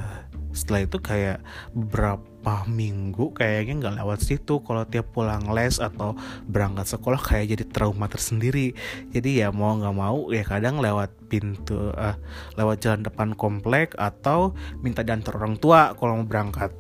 setelah 0.52 0.84
itu 0.84 0.98
kayak 1.00 1.40
beberapa 1.72 2.68
minggu 2.68 3.32
kayaknya 3.32 3.74
nggak 3.80 3.96
lewat 4.04 4.20
situ. 4.20 4.60
Kalau 4.62 4.84
tiap 4.84 5.16
pulang 5.16 5.48
les 5.56 5.80
atau 5.80 6.16
berangkat 6.48 6.92
sekolah 6.92 7.20
kayak 7.20 7.56
jadi 7.56 7.64
trauma 7.72 8.12
tersendiri. 8.12 8.76
Jadi 9.16 9.44
ya 9.44 9.50
mau 9.50 9.76
nggak 9.80 9.96
mau 9.96 10.28
ya 10.30 10.44
kadang 10.44 10.84
lewat 10.84 11.12
pintu 11.32 11.96
uh, 11.96 12.16
lewat 12.60 12.84
jalan 12.84 13.02
depan 13.02 13.32
komplek 13.34 13.96
atau 13.96 14.52
minta 14.84 15.02
diantar 15.02 15.40
orang 15.40 15.56
tua 15.56 15.96
kalau 15.96 16.20
mau 16.20 16.28
berangkat 16.28 16.76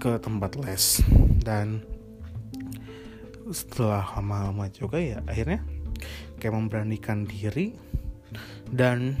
ke 0.00 0.16
tempat 0.18 0.56
les. 0.64 1.04
Dan 1.44 1.84
setelah 3.48 4.04
lama-lama 4.16 4.68
juga 4.72 5.00
ya 5.00 5.24
akhirnya 5.24 5.64
kayak 6.40 6.54
memberanikan 6.54 7.24
diri 7.24 7.74
dan 8.68 9.16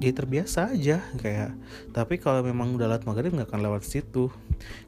jadi 0.00 0.16
terbiasa 0.16 0.72
aja 0.72 1.04
kayak 1.20 1.52
tapi 1.92 2.16
kalau 2.16 2.40
memang 2.40 2.72
udah 2.72 2.88
lewat 2.88 3.04
maghrib 3.04 3.36
nggak 3.36 3.52
akan 3.52 3.68
lewat 3.68 3.84
situ. 3.84 4.32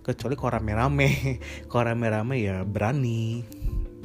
Kecuali 0.01 0.41
kalau 0.41 0.57
rame-rame 0.57 1.37
kalau 1.69 1.93
rame-rame 1.93 2.41
ya 2.41 2.65
berani 2.65 3.45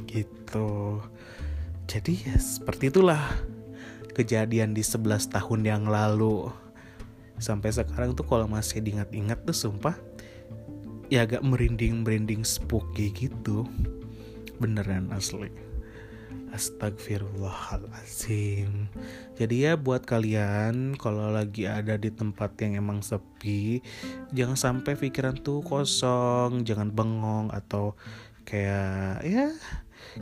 gitu. 0.03 0.99
Jadi 1.87 2.27
ya 2.27 2.35
seperti 2.35 2.91
itulah 2.91 3.23
kejadian 4.19 4.75
di 4.75 4.83
11 4.83 5.31
tahun 5.31 5.61
yang 5.63 5.83
lalu. 5.87 6.51
Sampai 7.39 7.71
sekarang 7.71 8.11
tuh 8.11 8.27
kalau 8.27 8.51
masih 8.51 8.83
diingat-ingat 8.83 9.47
tuh 9.47 9.55
sumpah 9.55 9.95
ya 11.07 11.23
agak 11.23 11.39
merinding-merinding 11.39 12.43
spooky 12.43 13.15
gitu. 13.15 13.63
Beneran 14.59 15.07
asli 15.15 15.66
Astagfirullahaladzim 16.57 18.89
Jadi 19.37 19.69
ya 19.69 19.77
buat 19.77 20.09
kalian 20.09 20.97
Kalau 20.97 21.29
lagi 21.29 21.69
ada 21.69 22.01
di 22.01 22.09
tempat 22.09 22.57
yang 22.65 22.81
emang 22.81 23.05
sepi 23.05 23.85
Jangan 24.33 24.57
sampai 24.57 24.97
pikiran 24.97 25.37
tuh 25.37 25.61
kosong 25.61 26.65
Jangan 26.65 26.89
bengong 26.89 27.53
Atau 27.53 27.93
kayak 28.49 29.21
Ya 29.21 29.53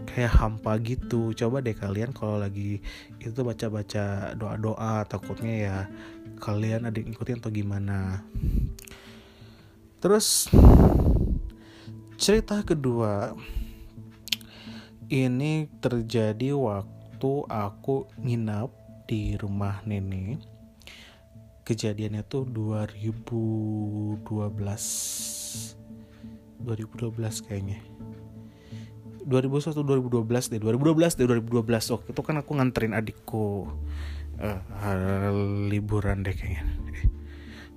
kayak 0.03 0.35
hampa 0.35 0.75
gitu. 0.83 1.31
Coba 1.31 1.63
deh 1.63 1.77
kalian 1.77 2.11
kalau 2.11 2.35
lagi 2.35 2.83
itu 3.21 3.39
baca-baca 3.39 4.35
doa-doa 4.35 5.07
takutnya 5.07 5.55
ya 5.55 5.87
kalian 6.43 6.89
ada 6.89 6.99
yang 6.99 7.15
ikutin 7.15 7.39
atau 7.39 7.53
gimana. 7.53 8.25
Terus 10.03 10.51
cerita 12.19 12.59
kedua 12.63 13.35
ini 15.09 15.67
terjadi 15.81 16.53
waktu 16.57 17.31
aku 17.45 18.05
nginap 18.21 18.69
di 19.05 19.37
rumah 19.37 19.81
nenek. 19.85 20.41
Kejadiannya 21.65 22.21
tuh 22.25 22.45
2012 22.45 24.21
2012 26.61 27.45
kayaknya. 27.45 27.81
2001 29.25 29.81
2012 29.81 30.53
deh. 30.53 30.61
2012 30.61 31.17
deh 31.17 31.25
2012 31.25 31.97
waktu 31.97 32.13
itu 32.13 32.21
kan 32.21 32.37
aku 32.37 32.53
nganterin 32.53 32.93
adikku 32.93 33.65
uh, 34.37 34.61
liburan 35.69 36.21
deh 36.21 36.37
kayaknya. 36.37 36.61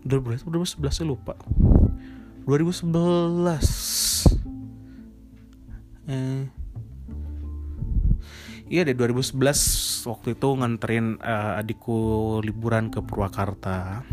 2012 0.04 0.76
2011 0.84 0.92
saya 0.92 1.08
lupa. 1.08 1.32
2011 2.44 4.28
eh 6.08 6.48
Iya 8.68 8.84
deh 8.84 8.92
2011 8.92 9.32
waktu 10.12 10.36
itu 10.36 10.48
nganterin 10.60 11.16
uh, 11.24 11.56
adikku 11.56 11.96
liburan 12.44 12.92
ke 12.92 13.00
Purwakarta. 13.00 14.04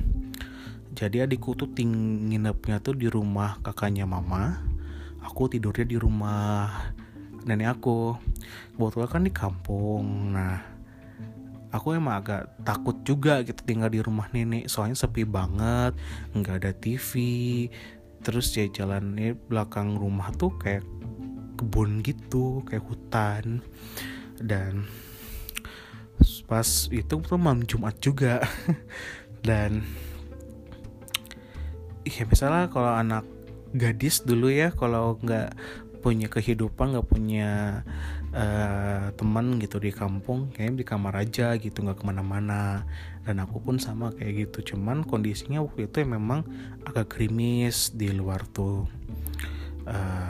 Jadi 0.95 1.27
adikku 1.27 1.59
tuh 1.59 1.75
ting 1.75 1.91
nginepnya 2.31 2.79
tuh 2.79 2.95
di 2.95 3.11
rumah 3.11 3.59
kakaknya 3.59 4.07
mama. 4.07 4.63
Aku 5.27 5.51
tidurnya 5.51 5.83
di 5.83 5.99
rumah 5.99 6.71
nenek 7.43 7.75
aku. 7.75 8.15
Kebetulan 8.79 9.11
kan 9.11 9.23
di 9.27 9.33
kampung. 9.35 10.31
Nah, 10.31 10.63
aku 11.75 11.99
emang 11.99 12.23
agak 12.23 12.55
takut 12.63 12.95
juga 13.03 13.43
gitu 13.43 13.59
tinggal 13.67 13.91
di 13.91 13.99
rumah 13.99 14.31
nenek. 14.31 14.71
Soalnya 14.71 14.95
sepi 14.95 15.27
banget, 15.27 15.99
nggak 16.31 16.63
ada 16.63 16.71
TV. 16.71 17.11
Terus 18.23 18.55
ya 18.55 18.71
jalannya 18.71 19.35
belakang 19.51 19.99
rumah 19.99 20.31
tuh 20.31 20.55
kayak 20.55 20.87
kebun 21.59 21.99
gitu, 22.07 22.63
kayak 22.63 22.87
hutan 22.87 23.59
dan 24.39 24.87
pas 26.45 26.67
itu 26.93 27.13
tuh 27.21 27.39
malam 27.39 27.65
Jumat 27.65 27.97
juga. 27.99 28.41
Dan 29.45 29.85
ya 32.05 32.23
misalnya 32.25 32.69
kalau 32.69 32.93
anak 32.93 33.25
gadis 33.75 34.21
dulu 34.21 34.49
ya 34.49 34.71
kalau 34.71 35.17
nggak 35.21 35.57
punya 36.05 36.29
kehidupan 36.29 36.93
nggak 36.93 37.09
punya 37.09 37.81
uh, 38.29 39.09
teman 39.17 39.57
gitu 39.57 39.81
di 39.81 39.89
kampung 39.89 40.53
kayaknya 40.53 40.81
di 40.81 40.85
kamar 40.85 41.13
aja 41.17 41.57
gitu 41.57 41.81
nggak 41.81 42.01
ke 42.01 42.05
mana-mana. 42.05 42.85
Dan 43.25 43.41
aku 43.41 43.57
pun 43.61 43.81
sama 43.81 44.13
kayak 44.13 44.49
gitu 44.49 44.75
cuman 44.75 45.01
kondisinya 45.01 45.65
waktu 45.65 45.89
itu 45.89 46.05
memang 46.05 46.45
agak 46.85 47.17
krimis 47.17 47.93
di 47.93 48.13
luar 48.13 48.45
tuh. 48.49 48.85
Uh, 49.85 50.24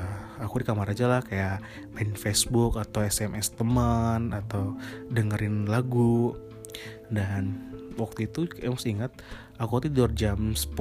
aku 0.56 0.64
di 0.64 0.72
kamar 0.72 0.88
aja 0.88 1.12
lah 1.12 1.20
kayak 1.20 1.60
main 1.92 2.16
Facebook 2.16 2.80
atau 2.80 3.04
SMS 3.04 3.52
teman 3.60 4.32
atau 4.32 4.80
dengerin 5.12 5.68
lagu. 5.68 6.32
Dan 7.12 7.60
waktu 8.00 8.32
itu 8.32 8.48
aku 8.48 8.80
masih 8.80 8.96
ingat 8.96 9.12
aku 9.60 9.84
tidur 9.84 10.08
jam 10.16 10.56
10 10.56 10.72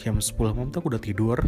jam 0.00 0.16
10 0.16 0.32
malam 0.56 0.72
tuh 0.72 0.80
aku 0.80 0.96
udah 0.96 1.04
tidur. 1.04 1.44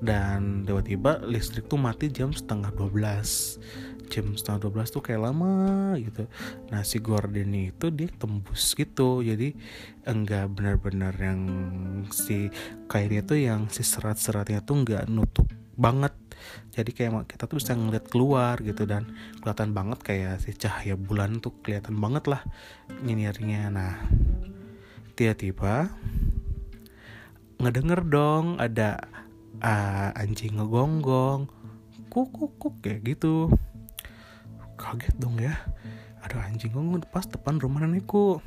Dan 0.00 0.64
tiba-tiba 0.64 1.20
listrik 1.28 1.68
tuh 1.68 1.76
mati 1.76 2.08
jam 2.08 2.32
setengah 2.32 2.72
12 2.72 3.97
jam 4.08 4.32
setengah 4.34 4.72
12 4.72 4.94
tuh 4.94 5.02
kayak 5.04 5.22
lama 5.28 5.94
gitu. 6.00 6.24
Nah 6.72 6.82
si 6.82 6.98
gorden 6.98 7.52
itu 7.52 7.86
dia 7.92 8.08
tembus 8.16 8.74
gitu. 8.74 9.20
Jadi 9.20 9.54
enggak 10.08 10.50
benar-benar 10.52 11.14
yang 11.20 11.40
si 12.10 12.48
kainnya 12.88 13.22
tuh 13.22 13.38
yang 13.38 13.68
si 13.68 13.84
serat-seratnya 13.84 14.64
tuh 14.64 14.84
enggak 14.84 15.04
nutup 15.06 15.46
banget. 15.78 16.16
Jadi 16.72 16.90
kayak 16.94 17.28
kita 17.30 17.44
tuh 17.46 17.60
bisa 17.60 17.76
ngeliat 17.76 18.06
keluar 18.10 18.58
gitu 18.64 18.88
dan 18.88 19.06
kelihatan 19.44 19.70
banget 19.76 19.98
kayak 20.02 20.34
si 20.42 20.56
cahaya 20.56 20.96
bulan 20.96 21.38
tuh 21.38 21.54
kelihatan 21.62 21.98
banget 21.98 22.24
lah 22.30 22.42
nyinirnya 23.02 23.70
nah 23.70 23.94
tiba-tiba 25.18 25.90
ngedenger 27.58 28.06
dong 28.06 28.54
ada 28.62 29.02
uh, 29.58 30.14
anjing 30.14 30.54
ngegonggong 30.58 31.50
kuk 32.06 32.30
kuk 32.30 32.54
kuk 32.54 32.74
kayak 32.78 33.02
gitu 33.02 33.50
kaget 34.78 35.14
dong 35.18 35.36
ya. 35.42 35.58
Ada 36.22 36.46
anjing 36.46 36.70
gonggong 36.70 37.02
pas 37.10 37.26
depan 37.26 37.58
rumah 37.58 37.82
nenekku 37.82 38.38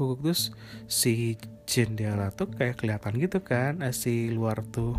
kuk 0.00 0.24
terus 0.24 0.56
si 0.88 1.36
jendela 1.68 2.32
tuh 2.32 2.48
kayak 2.48 2.80
kelihatan 2.80 3.20
gitu 3.20 3.44
kan 3.44 3.84
eh, 3.84 3.92
si 3.92 4.32
luar 4.32 4.64
tuh. 4.70 4.96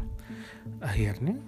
Akhirnya 0.84 1.40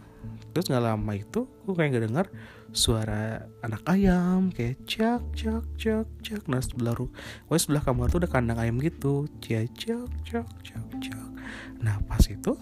terus 0.55 0.71
nggak 0.71 0.85
lama 0.85 1.11
itu 1.13 1.45
aku 1.45 1.71
kayak 1.77 1.89
nggak 1.93 2.05
dengar 2.09 2.25
suara 2.73 3.45
anak 3.61 3.85
ayam 3.85 4.49
kayak 4.49 4.81
cak 4.89 5.21
cak 5.37 5.63
cak 5.77 6.07
cak. 6.25 6.41
Nah 6.49 6.61
sebelah 6.63 6.97
rumah 6.97 7.59
sebelah 7.61 7.83
kamar 7.85 8.09
tuh 8.09 8.25
ada 8.25 8.29
kandang 8.31 8.57
ayam 8.57 8.81
gitu. 8.81 9.29
Cak 9.37 9.69
cak 9.77 10.09
cak 10.25 10.47
cak 10.65 10.87
cak. 10.97 11.29
Nah 11.83 12.01
pas 12.09 12.23
itu 12.25 12.57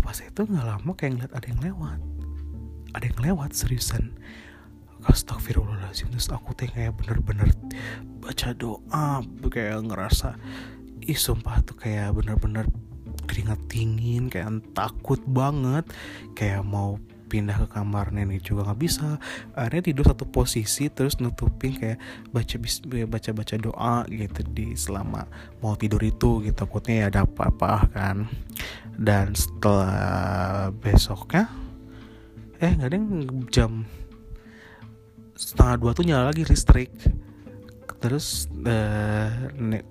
pas 0.00 0.16
itu 0.16 0.40
nggak 0.42 0.66
lama 0.66 0.90
kayak 0.98 1.10
ngeliat 1.16 1.32
ada 1.32 1.46
yang 1.48 1.60
lewat 1.70 2.00
ada 2.94 3.04
yang 3.06 3.20
lewat 3.32 3.54
seriusan. 3.54 4.14
Astagfirullahaladzim 5.08 6.12
Terus 6.12 6.28
aku 6.28 6.52
tuh 6.52 6.68
kayak 6.68 6.92
bener-bener 7.00 7.48
Baca 8.20 8.52
doa 8.52 9.24
Kayak 9.48 9.88
ngerasa 9.88 10.36
Ih 11.08 11.16
sumpah 11.16 11.64
tuh 11.64 11.72
kayak 11.80 12.12
bener-bener 12.12 12.68
Keringat 13.24 13.64
dingin 13.72 14.28
Kayak 14.28 14.60
takut 14.76 15.24
banget 15.24 15.88
Kayak 16.36 16.68
mau 16.68 17.00
pindah 17.30 17.62
ke 17.62 17.78
kamar 17.78 18.10
nenek 18.10 18.42
juga 18.42 18.66
nggak 18.66 18.80
bisa. 18.82 19.22
Akhirnya 19.54 19.86
tidur 19.86 20.10
satu 20.10 20.26
posisi 20.26 20.90
terus 20.90 21.22
nutupin 21.22 21.78
kayak 21.78 22.02
baca 22.34 22.58
baca 23.06 23.30
baca 23.30 23.54
doa 23.54 23.96
gitu 24.10 24.42
di 24.50 24.74
selama 24.74 25.30
mau 25.62 25.78
tidur 25.78 26.02
itu 26.02 26.42
gitu 26.42 26.58
takutnya 26.58 27.06
ya 27.06 27.14
ada 27.14 27.22
apa-apa 27.22 27.86
kan. 27.94 28.26
Dan 28.98 29.38
setelah 29.38 30.74
besoknya 30.74 31.46
eh 32.60 32.72
nggak 32.76 32.88
ada 32.92 32.98
jam 33.48 33.88
setengah 35.40 35.80
dua 35.80 35.90
tuh 35.96 36.04
nyala 36.04 36.28
lagi 36.28 36.44
listrik. 36.44 36.92
Terus 38.00 38.48
uh, 38.64 39.28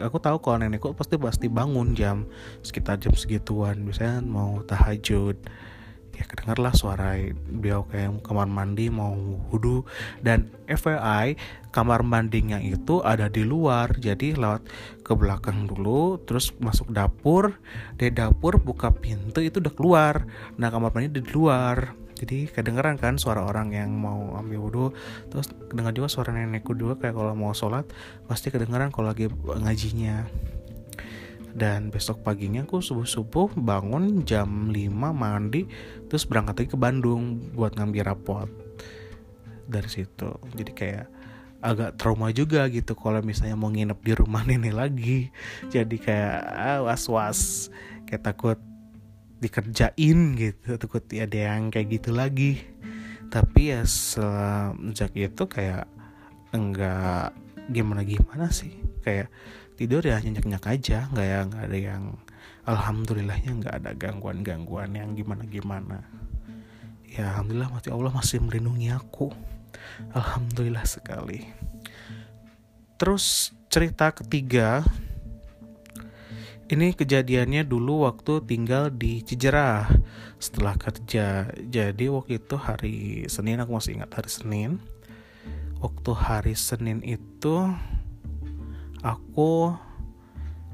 aku 0.02 0.18
tahu 0.18 0.42
kalau 0.42 0.62
nenekku 0.62 0.94
pasti 0.98 1.18
pasti 1.18 1.46
bangun 1.50 1.94
jam 1.98 2.30
sekitar 2.62 3.02
jam 3.02 3.14
segituan. 3.18 3.82
Biasanya 3.86 4.22
mau 4.22 4.62
tahajud. 4.66 5.38
Ya 6.14 6.28
kedengarlah 6.28 6.76
suara 6.76 7.16
beliau 7.48 7.88
kayak 7.88 8.22
kamar 8.26 8.50
mandi 8.50 8.90
mau 8.90 9.14
wudhu. 9.50 9.86
Dan 10.22 10.50
FYI 10.66 11.38
kamar 11.70 12.02
mandinya 12.06 12.58
itu 12.62 13.02
ada 13.06 13.30
di 13.30 13.46
luar. 13.46 13.94
Jadi 13.98 14.38
lewat 14.38 14.70
ke 15.06 15.14
belakang 15.14 15.70
dulu 15.70 16.22
terus 16.26 16.54
masuk 16.62 16.90
dapur. 16.90 17.58
Dari 17.98 18.10
dapur 18.10 18.58
buka 18.58 18.90
pintu 18.90 19.42
itu 19.42 19.62
udah 19.62 19.74
keluar. 19.74 20.26
Nah 20.58 20.74
kamar 20.74 20.94
mandi 20.94 21.14
di 21.14 21.30
luar 21.30 22.09
jadi 22.20 22.52
kedengeran 22.52 23.00
kan 23.00 23.16
suara 23.16 23.48
orang 23.48 23.72
yang 23.72 23.96
mau 23.96 24.36
ambil 24.36 24.60
wudhu 24.60 24.88
terus 25.32 25.48
kedengar 25.72 25.96
juga 25.96 26.12
suara 26.12 26.36
nenekku 26.36 26.76
juga 26.76 27.00
kayak 27.00 27.16
kalau 27.16 27.32
mau 27.32 27.56
sholat 27.56 27.88
pasti 28.28 28.52
kedengeran 28.52 28.92
kalau 28.92 29.16
lagi 29.16 29.32
ngajinya. 29.32 30.28
Dan 31.50 31.90
besok 31.90 32.22
paginya 32.22 32.62
aku 32.62 32.78
subuh-subuh 32.84 33.58
bangun 33.58 34.22
jam 34.22 34.70
5 34.70 34.92
mandi 35.16 35.66
terus 36.06 36.28
berangkat 36.28 36.62
lagi 36.62 36.70
ke 36.76 36.78
Bandung 36.78 37.40
buat 37.56 37.74
ngambil 37.74 38.12
rapot. 38.12 38.52
Dari 39.66 39.88
situ 39.90 40.36
jadi 40.54 40.72
kayak 40.76 41.08
agak 41.60 42.00
trauma 42.00 42.32
juga 42.32 42.64
gitu 42.72 42.96
kalau 42.96 43.20
misalnya 43.20 43.60
mau 43.60 43.72
nginep 43.72 44.00
di 44.04 44.14
rumah 44.14 44.44
nenek 44.48 44.76
lagi. 44.76 45.32
Jadi 45.72 45.96
kayak 45.98 46.36
ah, 46.52 46.80
was-was 46.84 47.72
kayak 48.04 48.28
takut 48.28 48.60
dikerjain 49.40 50.20
gitu 50.36 50.76
takut 50.76 51.04
ada 51.12 51.56
yang 51.56 51.72
kayak 51.72 52.00
gitu 52.00 52.12
lagi. 52.12 52.60
Tapi 53.30 53.74
ya 53.76 53.82
sejak 53.86 55.16
itu 55.16 55.44
kayak 55.48 55.88
enggak 56.52 57.32
gimana 57.72 58.02
gimana 58.04 58.52
sih. 58.52 58.74
Kayak 59.06 59.32
tidur 59.80 60.04
ya 60.04 60.20
nyenyak 60.20 60.44
nyenyak 60.44 60.66
aja 60.68 61.08
nggak 61.08 61.28
ya 61.28 61.40
nggak 61.48 61.64
ada 61.72 61.78
yang 61.80 62.04
alhamdulillahnya 62.68 63.52
nggak 63.64 63.76
ada 63.80 63.92
gangguan 63.96 64.44
gangguan 64.44 64.92
yang 64.92 65.16
gimana 65.16 65.44
gimana. 65.48 65.98
Ya 67.10 67.34
alhamdulillah 67.34 67.72
mati 67.74 67.90
Allah 67.90 68.14
masih 68.14 68.44
melindungi 68.44 68.92
aku. 68.92 69.32
Alhamdulillah 70.14 70.84
sekali. 70.86 71.48
Terus 73.00 73.56
cerita 73.72 74.12
ketiga 74.12 74.84
ini 76.70 76.94
kejadiannya 76.94 77.66
dulu 77.66 78.06
waktu 78.06 78.46
tinggal 78.46 78.94
di 78.94 79.26
Cijerah. 79.26 79.90
Setelah 80.38 80.78
kerja. 80.78 81.50
Jadi 81.58 82.06
waktu 82.08 82.38
itu 82.38 82.56
hari 82.56 83.26
Senin 83.26 83.60
aku 83.60 83.76
masih 83.76 83.98
ingat 83.98 84.14
hari 84.14 84.30
Senin. 84.30 84.72
Waktu 85.82 86.12
hari 86.14 86.54
Senin 86.54 87.02
itu 87.02 87.74
aku 89.02 89.74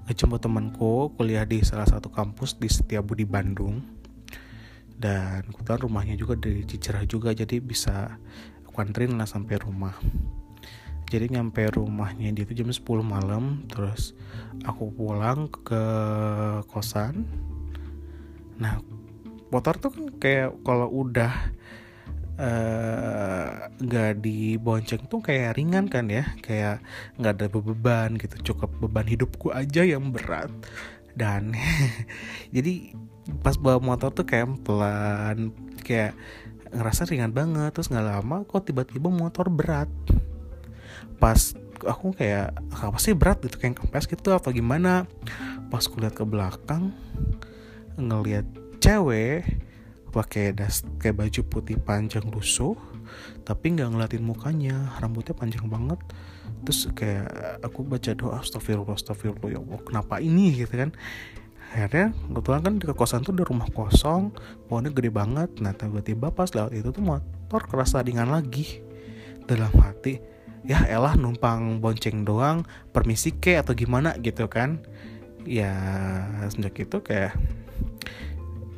ngejemput 0.06 0.44
temanku 0.44 1.16
kuliah 1.16 1.48
di 1.48 1.64
salah 1.64 1.88
satu 1.88 2.12
kampus 2.12 2.60
di 2.60 2.68
Setiabudi 2.68 3.24
Bandung. 3.24 3.80
Dan 4.96 5.48
kebetulan 5.48 5.80
rumahnya 5.80 6.16
juga 6.20 6.36
di 6.36 6.68
Cicerah 6.68 7.08
juga 7.08 7.32
jadi 7.32 7.64
bisa 7.64 8.20
aku 8.68 8.84
lah 9.16 9.28
sampai 9.28 9.56
rumah 9.64 9.96
jadi 11.10 11.30
nyampe 11.30 11.66
rumahnya 11.70 12.34
dia 12.34 12.44
itu 12.46 12.66
jam 12.66 12.70
10 12.70 12.82
malam 13.06 13.66
terus 13.70 14.18
aku 14.66 14.90
pulang 14.94 15.48
ke 15.52 15.84
kosan. 16.70 17.26
Nah 18.58 18.82
motor 19.54 19.78
tuh 19.78 19.94
kan 19.94 20.06
kayak 20.18 20.58
kalau 20.66 20.90
udah 20.90 21.56
Eh, 22.36 23.48
nggak 23.80 24.12
uh, 24.12 24.20
dibonceng 24.20 25.08
tuh 25.08 25.24
kayak 25.24 25.56
ringan 25.56 25.88
kan 25.88 26.12
ya 26.12 26.36
kayak 26.44 26.84
nggak 27.16 27.32
ada 27.32 27.48
beban 27.48 28.20
gitu 28.20 28.52
cukup 28.52 28.76
beban 28.84 29.08
hidupku 29.08 29.56
aja 29.56 29.88
yang 29.88 30.12
berat. 30.12 30.52
Dan 31.16 31.56
jadi 32.56 32.92
pas 33.40 33.56
bawa 33.56 33.80
motor 33.80 34.12
tuh 34.12 34.28
kayak 34.28 34.52
pelan 34.68 35.56
kayak 35.80 36.12
ngerasa 36.76 37.08
ringan 37.08 37.32
banget 37.32 37.72
terus 37.72 37.88
nggak 37.88 38.04
lama 38.04 38.44
kok 38.44 38.68
tiba-tiba 38.68 39.08
motor 39.08 39.48
berat 39.48 39.88
pas 41.20 41.56
aku 41.84 42.16
kayak 42.16 42.56
apa 42.72 42.98
sih 42.98 43.14
berat 43.14 43.44
gitu 43.44 43.60
kayak 43.60 43.78
kempes 43.80 44.08
gitu 44.10 44.34
apa 44.34 44.50
gimana? 44.52 45.06
Pas 45.70 45.84
kulihat 45.86 46.16
ke 46.16 46.24
belakang 46.24 46.92
ngelihat 47.96 48.44
cewek 48.84 49.48
pakai 50.12 50.56
das 50.56 50.84
kayak 51.00 51.20
baju 51.28 51.42
putih 51.48 51.76
panjang 51.76 52.24
lusuh 52.32 52.76
tapi 53.44 53.76
nggak 53.76 53.92
ngeliatin 53.92 54.24
mukanya 54.24 54.96
rambutnya 55.00 55.36
panjang 55.36 55.68
banget. 55.68 56.00
Terus 56.66 56.90
kayak 56.96 57.30
aku 57.62 57.86
baca 57.86 58.12
doa 58.18 58.42
astagfirullah 58.42 58.98
astagfirullah 58.98 59.50
ya 59.54 59.60
Allah 59.62 59.80
kenapa 59.86 60.18
ini? 60.24 60.56
Gitu 60.56 60.74
kan. 60.74 60.92
Akhirnya 61.76 62.16
kebetulan 62.16 62.62
kan 62.64 62.74
di 62.80 62.86
kosan 62.96 63.22
tuh 63.28 63.36
udah 63.36 63.48
rumah 63.52 63.68
kosong 63.68 64.32
pohonnya 64.72 64.96
gede 64.96 65.12
banget. 65.12 65.50
Nah 65.60 65.76
tiba-tiba 65.76 66.32
pas 66.32 66.48
lewat 66.56 66.72
itu 66.72 66.90
tuh 66.90 67.04
motor 67.04 67.62
kerasa 67.68 68.00
ringan 68.02 68.32
lagi. 68.32 68.82
Dalam 69.46 69.70
hati 69.78 70.18
ya 70.66 70.82
elah 70.90 71.14
numpang 71.14 71.78
bonceng 71.78 72.26
doang 72.26 72.66
permisi 72.90 73.34
ke 73.38 73.62
atau 73.62 73.78
gimana 73.78 74.18
gitu 74.22 74.50
kan. 74.50 74.82
Ya 75.46 75.72
sejak 76.50 76.90
itu 76.90 76.98
kayak 77.06 77.38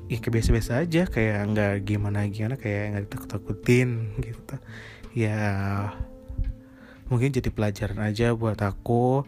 ya 0.08 0.17
kayak 0.19 0.34
biasa-biasa 0.39 0.84
aja 0.84 1.04
kayak 1.08 1.39
nggak 1.52 1.73
gimana 1.88 2.28
gimana 2.28 2.56
kayak 2.60 2.84
nggak 2.91 3.04
ditakut-takutin 3.08 4.19
gitu. 4.19 4.56
Ya 5.15 5.39
mungkin 7.08 7.32
jadi 7.32 7.47
pelajaran 7.52 8.04
aja 8.04 8.36
buat 8.36 8.60
aku 8.60 9.23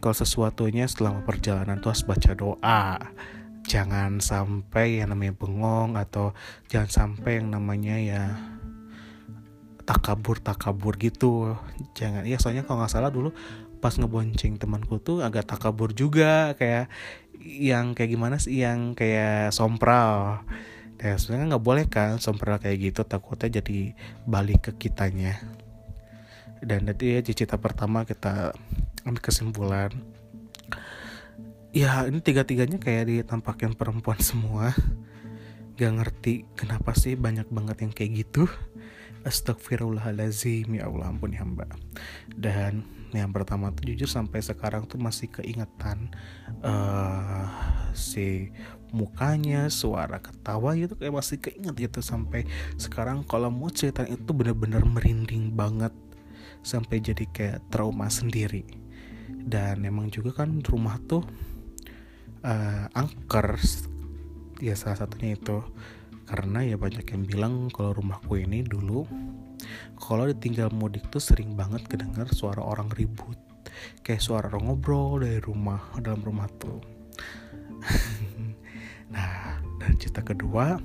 kalau 0.00 0.16
sesuatunya 0.16 0.88
selama 0.88 1.28
perjalanan 1.28 1.80
tuh 1.84 1.92
harus 1.92 2.08
baca 2.08 2.32
doa. 2.32 2.84
Jangan 3.68 4.24
sampai 4.24 5.04
yang 5.04 5.12
namanya 5.12 5.36
bengong 5.36 6.00
atau 6.00 6.32
jangan 6.72 6.88
sampai 6.88 7.44
yang 7.44 7.52
namanya 7.52 8.00
ya 8.00 8.22
takabur 9.88 10.36
takabur 10.36 11.00
gitu. 11.00 11.56
Jangan 11.96 12.28
ya 12.28 12.36
soalnya 12.36 12.68
kalau 12.68 12.84
nggak 12.84 12.92
salah 12.92 13.08
dulu 13.08 13.32
pas 13.80 13.96
ngebonceng 13.96 14.60
temanku 14.60 15.00
tuh 15.00 15.24
agak 15.24 15.48
takabur 15.48 15.96
juga 15.96 16.52
kayak 16.60 16.92
yang 17.40 17.96
kayak 17.96 18.12
gimana 18.12 18.36
sih 18.36 18.60
yang 18.60 18.92
kayak 18.92 19.48
sompral. 19.56 20.44
Ya 21.00 21.16
sebenarnya 21.16 21.56
nggak 21.56 21.64
boleh 21.64 21.84
kan 21.88 22.20
sompral 22.20 22.60
kayak 22.60 22.92
gitu 22.92 23.00
takutnya 23.08 23.64
jadi 23.64 23.96
balik 24.28 24.68
ke 24.68 24.72
kitanya. 24.76 25.40
Dan 26.60 26.90
nanti 26.90 27.16
ya 27.16 27.24
cita 27.24 27.56
pertama 27.56 28.04
kita 28.04 28.52
ambil 29.08 29.22
kesimpulan. 29.24 29.94
Ya 31.72 32.04
ini 32.04 32.20
tiga-tiganya 32.20 32.76
kayak 32.76 33.08
ditampakin 33.08 33.72
perempuan 33.72 34.20
semua. 34.20 34.74
Gak 35.78 35.94
ngerti 35.94 36.42
kenapa 36.58 36.90
sih 36.98 37.14
banyak 37.14 37.46
banget 37.54 37.86
yang 37.86 37.94
kayak 37.94 38.26
gitu 38.26 38.50
Astagfirullahaladzim 39.26 40.78
ya 40.78 40.86
Allah 40.86 41.10
ampun 41.10 41.34
ya 41.34 41.42
hamba. 41.42 41.66
Dan 42.34 42.86
yang 43.16 43.32
pertama 43.32 43.72
tuh 43.72 43.88
jujur 43.88 44.06
sampai 44.06 44.44
sekarang 44.44 44.84
tuh 44.84 45.00
masih 45.00 45.32
keingetan 45.32 46.12
uh, 46.60 47.48
si 47.96 48.52
mukanya 48.92 49.68
suara 49.72 50.20
ketawa 50.20 50.76
gitu 50.76 50.96
kayak 50.96 51.16
masih 51.16 51.40
keinget 51.40 51.74
gitu 51.76 52.00
sampai 52.04 52.44
sekarang. 52.76 53.24
Kalau 53.24 53.48
mau 53.48 53.72
cerita 53.72 54.04
itu 54.04 54.30
bener-bener 54.36 54.84
merinding 54.84 55.56
banget 55.56 55.92
sampai 56.60 57.00
jadi 57.00 57.24
kayak 57.32 57.58
trauma 57.72 58.12
sendiri. 58.12 58.64
Dan 59.28 59.88
emang 59.88 60.12
juga 60.12 60.44
kan 60.44 60.60
rumah 60.60 61.00
tuh 61.08 61.24
uh, 62.44 62.86
angker 62.92 63.56
ya 64.58 64.74
salah 64.74 65.06
satunya 65.06 65.38
itu 65.38 65.62
karena 66.28 66.60
ya 66.60 66.76
banyak 66.76 67.08
yang 67.08 67.24
bilang 67.24 67.54
kalau 67.72 67.96
rumahku 67.96 68.36
ini 68.36 68.60
dulu 68.60 69.08
kalau 69.96 70.28
ditinggal 70.28 70.68
mudik 70.76 71.08
tuh 71.08 71.24
sering 71.24 71.56
banget 71.56 71.88
kedengar 71.88 72.28
suara 72.30 72.60
orang 72.60 72.92
ribut. 72.92 73.40
Kayak 74.04 74.22
suara 74.22 74.44
orang 74.52 74.68
ngobrol 74.68 75.24
dari 75.24 75.40
rumah 75.40 75.80
dalam 76.04 76.20
rumah 76.20 76.48
tuh. 76.60 76.80
Nah 79.08 79.56
dan 79.80 79.96
cerita 79.96 80.20
kedua 80.20 80.76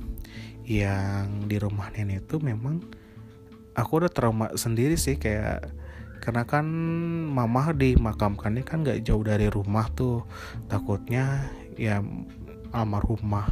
yang 0.64 1.44
di 1.44 1.60
rumah 1.60 1.92
nenek 1.92 2.24
itu 2.24 2.40
memang 2.40 2.80
aku 3.76 4.00
udah 4.00 4.08
trauma 4.08 4.48
sendiri 4.56 4.96
sih 4.96 5.20
kayak 5.20 5.68
karena 6.24 6.48
kan 6.48 6.64
mama 7.28 7.76
dimakamkannya 7.76 8.64
kan 8.64 8.88
gak 8.88 9.04
jauh 9.04 9.28
dari 9.28 9.52
rumah 9.52 9.92
tuh. 9.92 10.24
Takutnya 10.72 11.52
ya 11.76 12.00
almarhumah 12.72 13.52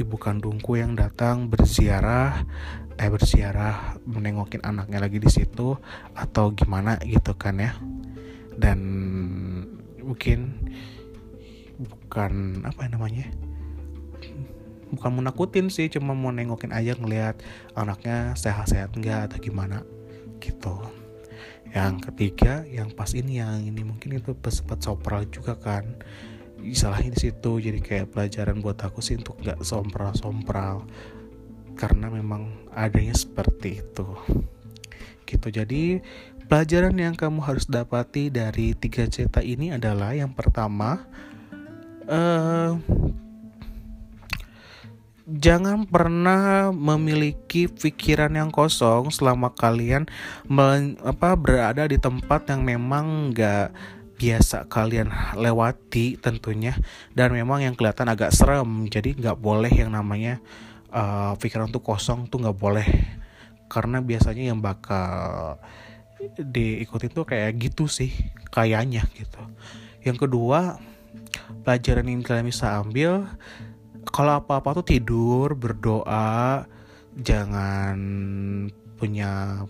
ibu 0.00 0.16
kandungku 0.16 0.80
yang 0.80 0.96
datang 0.96 1.52
berziarah 1.52 2.48
eh 2.96 3.08
bersiarah 3.12 4.00
menengokin 4.08 4.64
anaknya 4.64 5.04
lagi 5.04 5.20
di 5.20 5.28
situ 5.28 5.76
atau 6.16 6.52
gimana 6.56 6.96
gitu 7.04 7.36
kan 7.36 7.60
ya. 7.60 7.76
Dan 8.56 8.80
mungkin 10.00 10.68
bukan 11.80 12.64
apa 12.64 12.84
ya 12.84 12.88
namanya 12.92 13.26
bukan 14.90 15.22
menakutin 15.22 15.70
sih 15.70 15.86
cuma 15.88 16.12
mau 16.18 16.34
nengokin 16.34 16.74
aja 16.74 16.98
ngelihat 16.98 17.40
anaknya 17.78 18.34
sehat-sehat 18.34 18.92
enggak 18.98 19.30
atau 19.30 19.38
gimana 19.38 19.86
gitu. 20.42 20.76
Yang 21.70 22.10
ketiga 22.10 22.66
yang 22.66 22.90
pas 22.90 23.14
ini 23.14 23.38
yang 23.38 23.62
ini 23.62 23.86
mungkin 23.86 24.18
itu 24.18 24.34
sempat 24.50 24.82
sopral 24.82 25.22
juga 25.30 25.54
kan 25.54 25.86
salahnya 26.76 27.16
di 27.16 27.20
situ. 27.30 27.52
Jadi 27.58 27.80
kayak 27.80 28.12
pelajaran 28.12 28.60
buat 28.60 28.78
aku 28.80 29.00
sih 29.00 29.16
untuk 29.16 29.40
nggak 29.40 29.64
sompral 29.64 30.12
sompral 30.16 30.84
karena 31.74 32.12
memang 32.12 32.68
adanya 32.76 33.16
seperti 33.16 33.80
itu. 33.80 34.08
Gitu. 35.24 35.48
Jadi 35.48 36.02
pelajaran 36.50 36.98
yang 36.98 37.14
kamu 37.14 37.40
harus 37.40 37.64
dapati 37.64 38.28
dari 38.28 38.74
tiga 38.74 39.06
cerita 39.06 39.38
ini 39.38 39.70
adalah 39.70 40.10
yang 40.12 40.34
pertama 40.34 41.06
uh, 42.10 42.74
jangan 45.30 45.86
pernah 45.86 46.74
memiliki 46.74 47.70
pikiran 47.70 48.34
yang 48.34 48.50
kosong 48.50 49.14
selama 49.14 49.54
kalian 49.54 50.10
men, 50.50 50.98
apa 51.06 51.38
berada 51.38 51.86
di 51.86 52.02
tempat 52.02 52.50
yang 52.50 52.66
memang 52.66 53.30
nggak 53.30 53.70
biasa 54.20 54.68
kalian 54.68 55.08
lewati 55.40 56.20
tentunya. 56.20 56.76
Dan 57.16 57.32
memang 57.32 57.64
yang 57.64 57.72
kelihatan 57.72 58.12
agak 58.12 58.36
serem. 58.36 58.84
Jadi 58.92 59.16
nggak 59.16 59.40
boleh 59.40 59.72
yang 59.72 59.96
namanya 59.96 60.44
uh, 60.92 61.32
pikiran 61.40 61.72
tuh 61.72 61.80
kosong 61.80 62.28
tuh 62.28 62.44
nggak 62.44 62.58
boleh. 62.60 62.88
Karena 63.72 64.04
biasanya 64.04 64.52
yang 64.52 64.60
bakal 64.60 65.56
diikutin 66.36 67.16
tuh 67.16 67.24
kayak 67.24 67.56
gitu 67.56 67.88
sih 67.88 68.12
kayaknya 68.52 69.08
gitu. 69.16 69.40
Yang 70.04 70.28
kedua 70.28 70.76
pelajaran 71.64 72.12
yang 72.12 72.20
kalian 72.20 72.48
bisa 72.48 72.76
ambil 72.80 73.24
kalau 74.10 74.40
apa-apa 74.40 74.80
tuh 74.80 74.86
tidur 74.96 75.56
berdoa 75.56 76.64
jangan 77.20 77.96
punya 78.96 79.64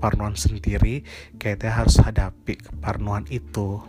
parnoan 0.00 0.34
sendiri 0.34 1.04
kayaknya 1.36 1.84
harus 1.84 2.00
hadapi 2.00 2.56
keparnoan 2.56 3.28
itu. 3.28 3.84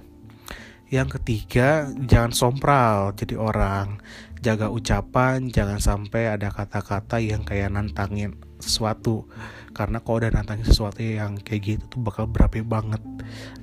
Yang 0.91 1.23
ketiga 1.23 1.87
jangan 2.03 2.35
sompral 2.35 3.15
jadi 3.15 3.39
orang. 3.39 4.03
Jaga 4.43 4.67
ucapan 4.67 5.47
jangan 5.47 5.79
sampai 5.79 6.35
ada 6.35 6.51
kata-kata 6.51 7.23
yang 7.23 7.47
kayak 7.47 7.71
nantangin 7.71 8.35
sesuatu. 8.59 9.23
Karena 9.71 10.03
kalau 10.03 10.19
udah 10.19 10.35
nantangin 10.35 10.67
sesuatu 10.67 10.99
yang 10.99 11.39
kayak 11.39 11.79
gitu 11.79 11.83
tuh 11.87 12.01
bakal 12.03 12.27
berapi 12.27 12.59
banget. 12.59 12.99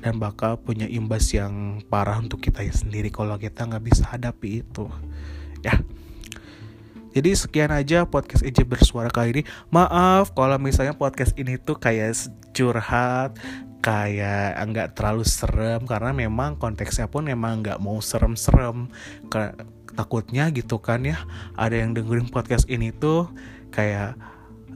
Dan 0.01 0.17
bakal 0.17 0.57
punya 0.57 0.89
imbas 0.89 1.29
yang 1.37 1.85
parah 1.93 2.17
untuk 2.17 2.41
kita 2.41 2.65
sendiri 2.73 3.13
kalau 3.13 3.37
kita 3.37 3.69
nggak 3.69 3.85
bisa 3.85 4.09
hadapi 4.09 4.65
itu. 4.65 4.89
Ya 5.61 5.77
jadi 7.18 7.35
sekian 7.35 7.74
aja 7.74 8.07
podcast 8.07 8.46
EJ 8.46 8.62
bersuara 8.62 9.11
kali 9.11 9.35
ini. 9.35 9.42
Maaf 9.74 10.38
kalau 10.38 10.54
misalnya 10.62 10.94
podcast 10.94 11.35
ini 11.35 11.59
tuh 11.59 11.74
kayak 11.74 12.14
curhat, 12.54 13.35
kayak 13.83 14.54
nggak 14.54 14.94
terlalu 14.94 15.26
serem. 15.26 15.83
Karena 15.83 16.14
memang 16.14 16.54
konteksnya 16.62 17.11
pun 17.11 17.26
memang 17.26 17.66
nggak 17.66 17.83
mau 17.83 17.98
serem-serem. 17.98 18.87
Takutnya 19.98 20.46
gitu 20.54 20.78
kan 20.78 21.02
ya 21.02 21.18
ada 21.59 21.74
yang 21.74 21.90
dengerin 21.90 22.31
podcast 22.31 22.70
ini 22.70 22.94
tuh 22.94 23.35
kayak 23.74 24.14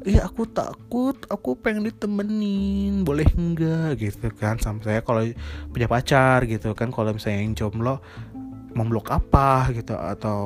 iya 0.02 0.26
aku 0.26 0.50
takut 0.50 1.14
aku 1.30 1.54
pengen 1.54 1.86
ditemenin 1.86 3.06
boleh 3.06 3.30
enggak 3.38 4.02
gitu 4.02 4.34
kan. 4.34 4.58
Sampai 4.58 4.98
saya 4.98 5.06
kalau 5.06 5.22
punya 5.70 5.86
pacar 5.86 6.42
gitu 6.50 6.74
kan 6.74 6.90
kalau 6.90 7.14
misalnya 7.14 7.46
yang 7.46 7.54
jomblo 7.54 8.02
memblok 8.72 9.12
apa 9.12 9.68
gitu 9.72 9.94
atau 9.94 10.40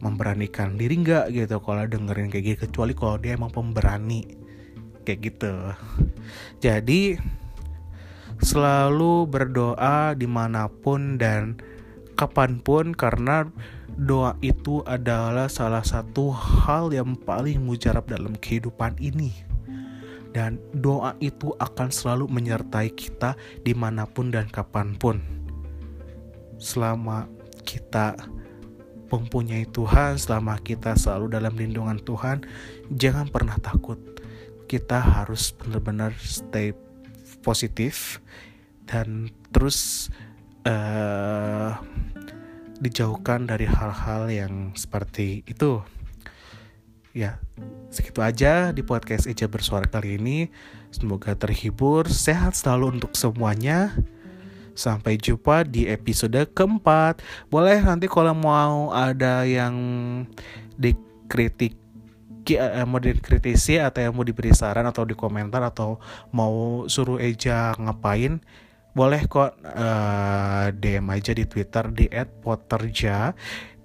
memberanikan 0.00 0.76
diri 0.76 0.96
enggak 0.96 1.32
gitu 1.32 1.60
kalau 1.60 1.84
dengerin 1.84 2.32
kayak 2.32 2.44
gitu 2.44 2.58
kecuali 2.68 2.92
kalau 2.96 3.16
dia 3.20 3.36
emang 3.36 3.52
pemberani. 3.52 4.24
Kayak 5.04 5.20
gitu. 5.32 5.54
Jadi 6.64 7.16
selalu 8.40 9.28
berdoa 9.28 10.16
di 10.16 10.24
mana 10.24 10.68
pun 10.68 11.20
dan 11.20 11.60
kapan 12.16 12.60
pun 12.60 12.92
karena 12.92 13.48
doa 14.00 14.36
itu 14.40 14.80
adalah 14.88 15.48
salah 15.48 15.84
satu 15.84 16.32
hal 16.32 16.92
yang 16.92 17.16
paling 17.16 17.60
mujarab 17.60 18.08
dalam 18.08 18.36
kehidupan 18.36 18.96
ini. 19.00 19.32
Dan 20.30 20.62
doa 20.70 21.18
itu 21.18 21.50
akan 21.58 21.90
selalu 21.90 22.30
menyertai 22.30 22.94
kita 22.94 23.34
di 23.66 23.74
mana 23.74 24.06
pun 24.06 24.30
dan 24.30 24.46
kapan 24.46 24.94
pun. 24.94 25.18
Selama 26.60 27.26
kita 27.62 28.16
mempunyai 29.10 29.66
Tuhan 29.66 30.16
selama 30.16 30.58
kita 30.62 30.94
selalu 30.94 31.34
dalam 31.34 31.54
lindungan 31.58 31.98
Tuhan 31.98 32.46
jangan 32.94 33.26
pernah 33.26 33.58
takut 33.58 33.98
kita 34.70 35.02
harus 35.02 35.50
benar-benar 35.50 36.14
stay 36.22 36.70
positif 37.42 38.22
dan 38.86 39.34
terus 39.50 40.10
uh, 40.62 41.74
dijauhkan 42.78 43.50
dari 43.50 43.68
hal-hal 43.68 44.30
yang 44.30 44.54
seperti 44.78 45.42
itu. 45.44 45.84
Ya, 47.10 47.42
segitu 47.90 48.22
aja 48.22 48.70
di 48.70 48.86
podcast 48.86 49.26
Eja 49.26 49.50
Bersuara 49.50 49.90
kali 49.90 50.22
ini. 50.22 50.54
Semoga 50.94 51.34
terhibur, 51.34 52.06
sehat 52.06 52.54
selalu 52.54 53.02
untuk 53.02 53.18
semuanya. 53.18 53.90
Sampai 54.74 55.20
jumpa 55.20 55.66
di 55.66 55.86
episode 55.86 56.48
keempat. 56.52 57.20
Boleh 57.48 57.78
nanti 57.82 58.06
kalau 58.06 58.32
mau 58.34 58.90
ada 58.94 59.44
yang 59.44 59.74
dikritik 60.78 61.76
eh, 62.50 62.86
mau 62.88 62.98
dikritisi 62.98 63.78
atau 63.78 64.00
yang 64.00 64.14
mau 64.16 64.24
diberi 64.24 64.50
saran 64.50 64.88
atau 64.88 65.04
di 65.04 65.14
komentar 65.14 65.60
atau 65.62 66.00
mau 66.32 66.84
suruh 66.88 67.20
Eja 67.20 67.76
ngapain 67.76 68.40
boleh 68.90 69.22
kok 69.30 69.54
uh, 69.62 70.66
eh, 70.66 70.66
DM 70.74 71.06
aja 71.14 71.30
di 71.30 71.46
Twitter 71.46 71.94
di 71.94 72.10
@potterja 72.42 73.30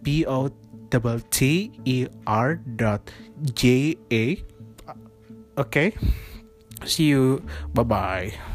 p 0.01 0.25
o 0.25 0.49
t 0.89 0.93
t 1.29 1.37
e 1.85 1.97
r 2.25 2.57
dot 2.77 3.05
j 3.53 3.93
a 4.09 4.23
Oke, 5.55 5.71
okay. 5.71 5.89
see 6.83 7.07
you, 7.15 7.39
bye 7.71 7.87
bye. 7.87 8.54